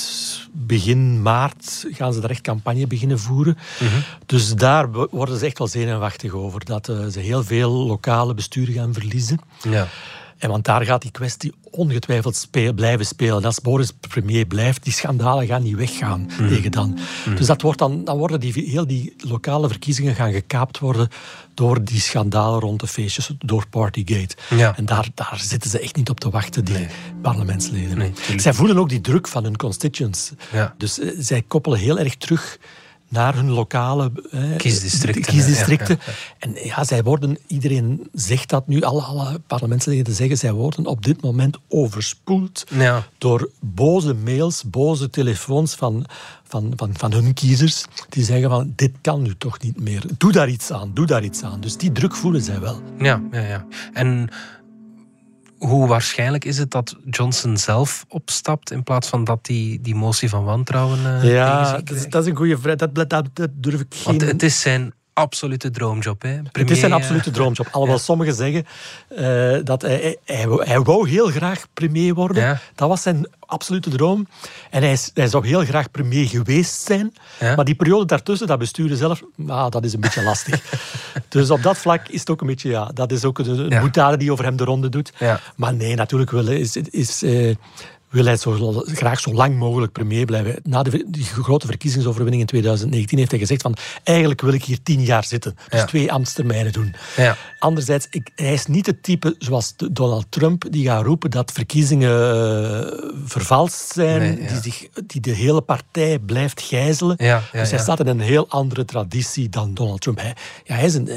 begin 0.51 1.21
maart, 1.21 1.85
gaan 1.91 2.13
ze 2.13 2.19
daar 2.19 2.29
echt 2.29 2.41
campagne 2.41 2.87
beginnen 2.87 3.19
voeren. 3.19 3.57
Mhm. 3.79 3.99
Dus 4.25 4.53
daar 4.53 4.91
worden 4.91 5.37
ze 5.37 5.45
echt 5.45 5.57
wel 5.57 5.67
zenuwachtig 5.67 6.31
over. 6.31 6.65
Dat 6.65 6.89
uh, 6.89 7.05
ze 7.05 7.19
heel 7.19 7.43
veel 7.43 7.71
lokale 7.71 8.33
besturen 8.33 8.73
gaan 8.73 8.93
verliezen. 8.93 9.39
Ja. 9.69 9.87
En 10.37 10.49
want 10.49 10.65
daar 10.65 10.85
gaat 10.85 11.01
die 11.01 11.11
kwestie 11.11 11.53
ongetwijfeld 11.71 12.47
blijven 12.75 13.05
spelen. 13.05 13.45
Als 13.45 13.59
Boris 13.59 13.91
premier 14.09 14.45
blijft, 14.45 14.83
die 14.83 14.93
schandalen 14.93 15.47
gaan 15.47 15.63
niet 15.63 15.75
weggaan 15.75 16.29
mm. 16.39 16.47
tegen 16.47 16.71
dan. 16.71 16.97
Mm. 17.25 17.35
Dus 17.35 17.47
dat 17.47 17.61
wordt 17.61 17.79
dan, 17.79 18.03
dan 18.03 18.17
worden 18.17 18.39
die, 18.39 18.53
heel 18.53 18.87
die 18.87 19.13
lokale 19.17 19.67
verkiezingen 19.67 20.15
gaan 20.15 20.31
gekaapt 20.31 20.79
worden 20.79 21.07
door 21.53 21.83
die 21.83 21.99
schandalen 21.99 22.59
rond 22.59 22.79
de 22.79 22.87
feestjes, 22.87 23.31
door 23.39 23.67
Partygate. 23.69 24.35
Ja. 24.49 24.77
En 24.77 24.85
daar, 24.85 25.07
daar 25.13 25.39
zitten 25.41 25.69
ze 25.69 25.79
echt 25.79 25.95
niet 25.95 26.09
op 26.09 26.19
te 26.19 26.29
wachten, 26.29 26.65
die 26.65 26.87
parlementsleden. 27.21 27.97
Nee, 27.97 28.13
zij 28.35 28.53
voelen 28.53 28.77
ook 28.77 28.89
die 28.89 29.01
druk 29.01 29.27
van 29.27 29.43
hun 29.43 29.57
constituents. 29.57 30.31
Ja. 30.51 30.75
Dus 30.77 30.99
uh, 30.99 31.11
zij 31.19 31.41
koppelen 31.41 31.79
heel 31.79 31.99
erg 31.99 32.15
terug 32.15 32.57
naar 33.09 33.35
hun 33.35 33.49
lokale 33.49 34.11
kiesdistricten. 34.57 35.21
kiesdistricten. 35.33 35.99
En 36.39 36.53
ja, 36.63 36.83
zij 36.83 37.03
worden, 37.03 37.37
iedereen 37.47 38.09
zegt 38.13 38.49
dat 38.49 38.67
nu, 38.67 38.81
alle, 38.81 39.01
alle 39.01 39.39
parlementsleden 39.47 40.13
zeggen, 40.13 40.37
zij 40.37 40.51
worden 40.51 40.85
op 40.85 41.05
dit 41.05 41.21
moment 41.21 41.57
overspoeld 41.67 42.63
door 43.17 43.49
boze 43.59 44.13
mails, 44.13 44.63
boze 44.63 45.09
telefoons 45.09 45.75
van, 45.75 46.05
van, 46.43 46.73
van, 46.75 46.89
van 46.97 47.11
hun 47.11 47.33
kiezers, 47.33 47.85
die 48.09 48.23
zeggen 48.23 48.49
van, 48.49 48.73
dit 48.75 48.91
kan 49.01 49.21
nu 49.21 49.35
toch 49.37 49.61
niet 49.61 49.79
meer. 49.79 50.03
Doe 50.17 50.31
daar 50.31 50.49
iets 50.49 50.71
aan, 50.71 50.91
doe 50.93 51.05
daar 51.05 51.23
iets 51.23 51.43
aan. 51.43 51.61
Dus 51.61 51.77
die 51.77 51.91
druk 51.91 52.15
voelen 52.15 52.41
zij 52.41 52.59
wel. 52.59 52.81
Ja, 52.99 53.21
ja, 53.31 53.41
ja. 53.41 53.65
En 53.93 54.29
hoe 55.57 55.87
waarschijnlijk 55.87 56.45
is 56.45 56.57
het 56.57 56.71
dat 56.71 56.95
Johnson 57.09 57.57
zelf 57.57 58.05
opstapt 58.07 58.71
in 58.71 58.83
plaats 58.83 59.07
van 59.07 59.23
dat 59.23 59.45
die, 59.45 59.81
die 59.81 59.95
motie 59.95 60.29
van 60.29 60.43
wantrouwen. 60.43 60.99
Uh, 60.99 61.33
ja, 61.33 61.71
dat 61.71 61.89
is, 61.89 62.09
dat 62.09 62.23
is, 62.23 62.29
een 62.29 62.35
goede 62.35 62.57
vraag. 62.57 62.75
Dat, 62.75 62.95
dat, 62.95 63.09
dat, 63.33 63.49
durf 63.53 63.79
ik 63.79 63.87
geen. 63.89 64.03
Want 64.03 64.21
het 64.21 64.43
is 64.43 64.59
zijn 64.59 64.93
absolute 65.17 65.71
droomjob. 65.71 66.21
Hè? 66.21 66.39
het 66.51 66.71
is 66.71 66.79
zijn 66.79 66.93
absolute 66.93 67.31
droomjob. 67.31 67.67
Alhoewel 67.71 67.99
sommigen 67.99 68.33
zeggen 68.33 68.65
uh, 69.09 69.59
dat 69.63 69.81
hij, 69.81 70.17
hij, 70.25 70.45
hij, 70.49 70.81
wou 70.81 71.09
heel 71.09 71.27
graag 71.27 71.67
premier 71.73 72.13
worden. 72.13 72.59
Dat 72.75 72.89
was 72.89 73.01
zijn 73.01 73.27
absolute 73.39 73.89
droom. 73.89 74.27
En 74.69 74.83
hij, 74.83 74.97
hij 75.13 75.27
zou 75.27 75.47
heel 75.47 75.65
graag 75.65 75.91
premier 75.91 76.27
geweest 76.27 76.81
zijn. 76.81 77.13
Maar 77.39 77.65
die 77.65 77.75
periode 77.75 78.05
daartussen, 78.05 78.47
dat 78.47 78.59
besturen 78.59 78.97
zelf, 78.97 79.21
ah, 79.47 79.69
dat 79.69 79.85
is 79.85 79.93
een 79.93 79.99
beetje 79.99 80.23
lastig. 80.23 80.61
dus 81.29 81.49
op 81.49 81.63
dat 81.63 81.77
vlak 81.77 82.07
is 82.07 82.19
het 82.19 82.29
ook 82.29 82.41
een 82.41 82.47
beetje, 82.47 82.69
ja, 82.69 82.91
dat 82.93 83.11
is 83.11 83.25
ook 83.25 83.39
een, 83.39 83.73
een 83.73 83.81
boetade 83.81 84.17
die 84.17 84.31
over 84.31 84.45
hem 84.45 84.55
de 84.55 84.63
ronde 84.63 84.89
doet. 84.89 85.13
Maar 85.55 85.73
nee, 85.73 85.95
natuurlijk 85.95 86.31
wel, 86.31 86.47
is, 86.47 86.75
is, 86.75 87.23
uh, 87.23 87.55
wil 88.09 88.25
hij 88.25 88.37
zo, 88.37 88.83
graag 88.85 89.19
zo 89.19 89.33
lang 89.33 89.57
mogelijk 89.57 89.91
premier 89.91 90.25
blijven. 90.25 90.59
Na 90.63 90.83
de 90.83 91.05
die 91.07 91.23
grote 91.23 91.65
verkiezingsoverwinning 91.65 92.41
in 92.41 92.47
2019 92.47 93.17
heeft 93.17 93.31
hij 93.31 93.39
gezegd 93.39 93.61
van 93.61 93.75
eigenlijk 94.03 94.41
wil 94.41 94.53
ik 94.53 94.63
hier 94.63 94.83
tien 94.83 95.01
jaar 95.01 95.23
zitten. 95.23 95.55
Dus 95.69 95.83
twee 95.83 96.11
ambtstermijnen 96.11 96.71
doen. 96.71 96.95
Ja. 97.15 97.37
Anderzijds, 97.59 98.07
ik, 98.09 98.29
hij 98.35 98.53
is 98.53 98.65
niet 98.65 98.85
het 98.85 99.03
type 99.03 99.35
zoals 99.39 99.73
Donald 99.91 100.25
Trump 100.29 100.65
die 100.69 100.85
gaat 100.85 101.05
roepen 101.05 101.31
dat 101.31 101.51
verkiezingen 101.51 102.09
uh, 102.09 103.09
vervalst 103.25 103.91
zijn, 103.93 104.35
die, 104.35 104.61
zich, 104.61 104.87
die 105.05 105.21
de 105.21 105.31
hele 105.31 105.61
partij 105.61 106.19
blijft 106.19 106.61
gijzelen. 106.61 107.17
dus 107.51 107.69
hij 107.69 107.79
staat 107.79 107.99
in 107.99 108.07
een 108.07 108.19
heel 108.19 108.49
andere 108.49 108.85
traditie 108.85 109.49
dan 109.49 109.73
Donald 109.73 110.01
Trump. 110.01 110.19
Hij, 110.19 110.35
ja, 110.63 110.75
hij, 110.75 110.85
is 110.85 110.93
een, 110.93 111.07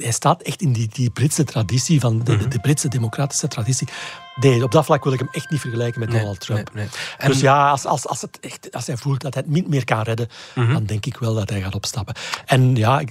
hij, 0.00 0.12
staat 0.12 0.42
echt 0.42 0.62
in 0.62 0.72
die, 0.72 0.88
die 0.92 1.10
Britse 1.10 1.44
traditie, 1.44 2.00
van 2.00 2.18
de, 2.24 2.36
de, 2.36 2.48
de 2.48 2.58
Britse 2.58 2.88
democratische 2.88 3.48
traditie. 3.48 3.88
Nee, 4.34 4.62
op 4.62 4.72
dat 4.72 4.84
vlak 4.84 5.04
wil 5.04 5.12
ik 5.12 5.18
hem 5.18 5.28
echt 5.32 5.50
niet 5.50 5.60
vergelijken 5.60 6.00
met 6.00 6.10
Donald 6.10 6.40
Trump. 6.40 6.74
Nee, 6.74 6.86
nee. 7.18 7.28
Dus 7.28 7.40
ja, 7.40 7.70
als, 7.70 7.84
als, 7.84 8.06
als, 8.06 8.20
het 8.20 8.40
echt, 8.40 8.72
als 8.72 8.86
hij 8.86 8.96
voelt 8.96 9.20
dat 9.20 9.34
hij 9.34 9.42
het 9.46 9.52
niet 9.52 9.68
meer 9.68 9.84
kan 9.84 10.02
redden, 10.02 10.28
mhm. 10.54 10.72
dan 10.72 10.84
denk 10.84 11.06
ik 11.06 11.16
wel 11.16 11.34
dat 11.34 11.50
hij 11.50 11.60
gaat 11.60 11.74
opstappen. 11.74 12.14
En 12.46 12.76
ja, 12.76 13.02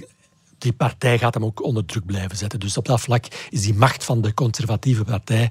die 0.58 0.72
partij 0.72 1.18
gaat 1.18 1.34
hem 1.34 1.44
ook 1.44 1.62
onder 1.62 1.84
druk 1.84 2.06
blijven 2.06 2.36
zetten. 2.36 2.60
Dus 2.60 2.76
op 2.76 2.86
dat 2.86 3.00
vlak 3.00 3.24
is 3.50 3.62
die 3.62 3.74
macht 3.74 4.04
van 4.04 4.20
de 4.20 4.34
conservatieve 4.34 5.04
partij 5.04 5.50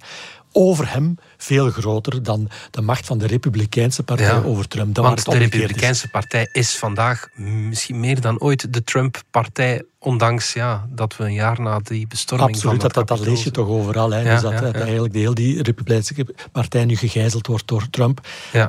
over 0.54 0.92
hem 0.92 1.18
veel 1.38 1.70
groter 1.70 2.24
dan 2.24 2.50
de 2.72 2.82
macht 2.82 3.06
van 3.06 3.18
de 3.18 3.28
Republikeinse 3.28 4.04
partij 4.04 4.44
over 4.44 4.68
Trump. 4.68 4.96
Dat 4.96 5.06
Want 5.06 5.26
de 5.26 5.38
Republikeinse 5.38 6.10
partij 6.10 6.50
is 6.52 6.76
vandaag 6.76 7.30
misschien 7.36 8.00
meer 8.00 8.22
dan 8.22 8.40
ooit 8.40 8.74
de 8.74 8.84
Trump-partij, 8.84 9.84
ondanks 10.00 10.54
ja, 10.54 10.88
dat 10.90 11.18
we 11.18 11.24
een 11.24 11.34
jaar 11.34 11.62
na 11.62 11.80
die 11.80 12.08
bestorming 12.08 12.50
Absoluut, 12.50 12.82
van 12.82 12.92
dat, 12.92 13.08
dat, 13.08 13.18
dat 13.18 13.28
lees 13.28 13.44
je 13.44 13.52
toch 13.52 13.68
overal. 13.68 14.12
Hè. 14.12 14.24
dus 14.24 14.42
dat, 14.42 14.60
dat 14.60 14.76
eigenlijk 14.76 15.14
de 15.14 15.20
heel 15.20 15.34
die 15.34 15.64
Republikeinse 15.64 16.26
partij 16.52 16.86
nu 16.86 16.96
gegijzeld 16.96 17.48
wordt 17.48 17.68
door 17.68 17.90
Trump. 17.90 18.28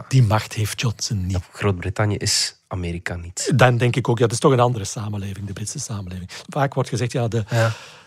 Die 0.09 0.23
macht 0.23 0.53
heeft 0.53 0.81
Johnson 0.81 1.27
niet. 1.27 1.39
Groot-Brittannië 1.53 2.17
is 2.17 2.57
Amerika 2.69 3.17
niet. 3.17 3.53
Dan 3.57 3.77
denk 3.77 3.97
ik 3.97 4.09
ook, 4.09 4.19
ja, 4.19 4.25
dat 4.25 4.33
is 4.33 4.39
toch 4.39 4.53
een 4.53 4.61
andere 4.61 4.85
samenleving, 4.85 5.47
de 5.47 5.53
Britse 5.53 5.79
samenleving. 5.79 6.31
Vaak 6.49 6.75
wordt 6.75 6.89
gezegd, 6.89 7.13
ja, 7.13 7.29
de, 7.29 7.45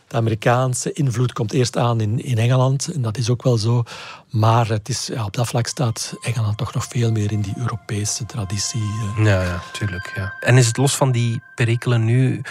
de 0.08 0.18
Amerikaanse 0.18 0.94
invloed 0.94 1.34
komt 1.34 1.54
eerst 1.54 1.78
aan 1.78 2.02
in, 2.02 2.24
in 2.24 2.38
Engeland. 2.38 2.92
En 2.94 3.02
dat 3.02 3.18
is 3.18 3.30
ook 3.30 3.44
wel 3.44 3.58
zo. 3.58 3.84
Maar 4.30 4.68
het 4.68 4.90
is, 4.90 5.08
ja, 5.14 5.26
op 5.26 5.36
dat 5.36 5.48
vlak 5.48 5.68
staat 5.68 6.14
Engeland 6.22 6.58
toch 6.58 6.74
nog 6.74 6.86
veel 6.86 7.12
meer 7.12 7.32
in 7.32 7.42
die 7.42 7.54
Europese 7.58 8.26
traditie. 8.26 8.82
Eh. 8.82 9.26
Ja, 9.26 9.44
ja, 9.44 9.62
tuurlijk. 9.72 10.12
Ja. 10.16 10.34
En 10.40 10.58
is 10.58 10.68
het 10.68 10.78
los 10.78 10.96
van 10.96 11.12
die 11.12 11.42
perikelen 11.56 12.06
nu 12.06 12.42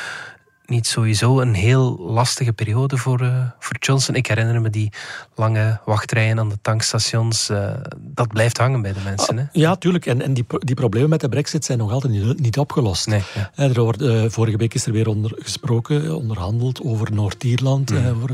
niet 0.66 0.86
sowieso 0.86 1.40
een 1.40 1.54
heel 1.54 1.98
lastige 1.98 2.52
periode 2.52 2.96
voor, 2.96 3.20
uh, 3.22 3.38
voor 3.58 3.76
Johnson? 3.78 4.14
Ik 4.14 4.26
herinner 4.26 4.60
me 4.60 4.70
die 4.70 4.92
lange 5.34 5.80
wachtrijen 5.84 6.38
aan 6.38 6.48
de 6.48 6.58
tankstations. 6.62 7.50
Uh, 7.50 7.70
dat 7.98 8.28
blijft 8.28 8.58
hangen 8.58 8.82
bij 8.82 8.92
de 8.92 9.00
mensen. 9.04 9.36
Hè? 9.36 9.42
Ah, 9.42 9.48
ja, 9.52 9.76
tuurlijk. 9.76 10.06
En, 10.06 10.22
en 10.22 10.34
die, 10.34 10.44
die 10.58 10.74
problemen 10.74 11.08
met 11.08 11.20
de 11.20 11.28
brexit 11.28 11.64
zijn 11.64 11.78
nog 11.78 11.92
altijd 11.92 12.12
niet, 12.12 12.40
niet 12.40 12.58
opgelost. 12.58 13.06
Nee, 13.06 13.22
ja. 13.34 13.50
er 13.64 13.82
wordt, 13.82 14.02
uh, 14.02 14.24
vorige 14.28 14.56
week 14.56 14.74
is 14.74 14.86
er 14.86 14.92
weer 14.92 15.08
onder 15.08 15.32
gesproken, 15.36 16.16
onderhandeld 16.16 16.82
over 16.82 17.12
Noord-Ierland. 17.12 17.90
Mm. 17.90 18.24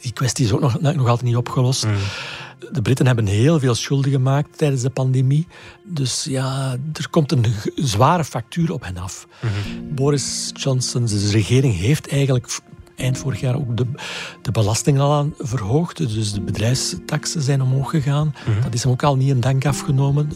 die 0.00 0.12
kwestie 0.12 0.44
is 0.44 0.52
ook 0.52 0.60
nog, 0.60 0.80
nog 0.80 1.08
altijd 1.08 1.22
niet 1.22 1.36
opgelost. 1.36 1.86
Mm. 1.86 1.94
De 2.72 2.82
Britten 2.82 3.06
hebben 3.06 3.26
heel 3.26 3.58
veel 3.58 3.74
schulden 3.74 4.10
gemaakt 4.10 4.58
tijdens 4.58 4.82
de 4.82 4.90
pandemie. 4.90 5.46
Dus 5.84 6.24
ja, 6.24 6.76
er 6.92 7.10
komt 7.10 7.32
een 7.32 7.46
zware 7.74 8.24
factuur 8.24 8.72
op 8.72 8.84
hen 8.84 8.96
af. 8.96 9.26
Mhm. 9.40 9.94
Boris 9.94 10.50
Johnson's 10.54 11.32
regering 11.32 11.76
heeft 11.76 12.08
eigenlijk 12.08 12.60
eind 12.96 13.18
vorig 13.18 13.40
jaar 13.40 13.54
ook 13.54 13.76
de, 13.76 13.86
de 14.42 14.50
belastingen 14.50 15.00
al 15.00 15.12
aan 15.12 15.34
verhoogd. 15.38 15.96
Dus 15.96 16.32
de 16.32 16.40
bedrijfstaxen 16.40 17.42
zijn 17.42 17.62
omhoog 17.62 17.90
gegaan. 17.90 18.34
Mhm. 18.46 18.62
Dat 18.62 18.74
is 18.74 18.82
hem 18.82 18.92
ook 18.92 19.02
al 19.02 19.16
niet 19.16 19.28
in 19.28 19.40
dank 19.40 19.66
afgenomen. 19.66 20.32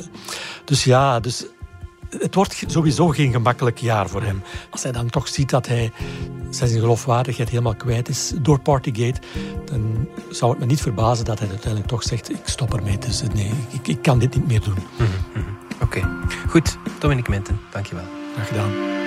Dus 0.64 0.85
ja, 0.85 1.20
dus 1.20 1.44
het 2.11 2.35
wordt 2.35 2.64
sowieso 2.66 3.09
geen 3.09 3.33
gemakkelijk 3.33 3.79
jaar 3.79 4.09
voor 4.09 4.23
hem. 4.23 4.42
Als 4.71 4.83
hij 4.83 4.92
dan 4.92 5.11
toch 5.11 5.29
ziet 5.29 5.51
dat 5.51 5.66
hij 5.66 5.92
zijn 6.51 6.71
geloofwaardigheid 6.71 7.49
helemaal 7.49 7.75
kwijt 7.75 8.09
is 8.09 8.33
door 8.42 8.61
Partygate, 8.61 9.21
dan 9.64 10.09
zou 10.31 10.51
het 10.51 10.61
me 10.61 10.66
niet 10.66 10.81
verbazen 10.81 11.25
dat 11.25 11.38
hij 11.38 11.49
uiteindelijk 11.49 11.90
toch 11.90 12.03
zegt: 12.03 12.31
Ik 12.31 12.42
stop 12.44 12.75
ermee. 12.75 12.99
Dus 12.99 13.23
nee, 13.35 13.53
ik, 13.71 13.88
ik 13.88 14.03
kan 14.03 14.18
dit 14.18 14.35
niet 14.35 14.47
meer 14.47 14.61
doen. 14.61 14.79
Mhm, 14.97 15.11
mhm. 15.35 15.49
Oké, 15.83 16.09
goed. 16.49 16.79
Dominic 16.99 17.29
Minten, 17.29 17.61
dankjewel. 17.71 18.05
Graag 18.35 18.49
gedaan. 18.49 19.07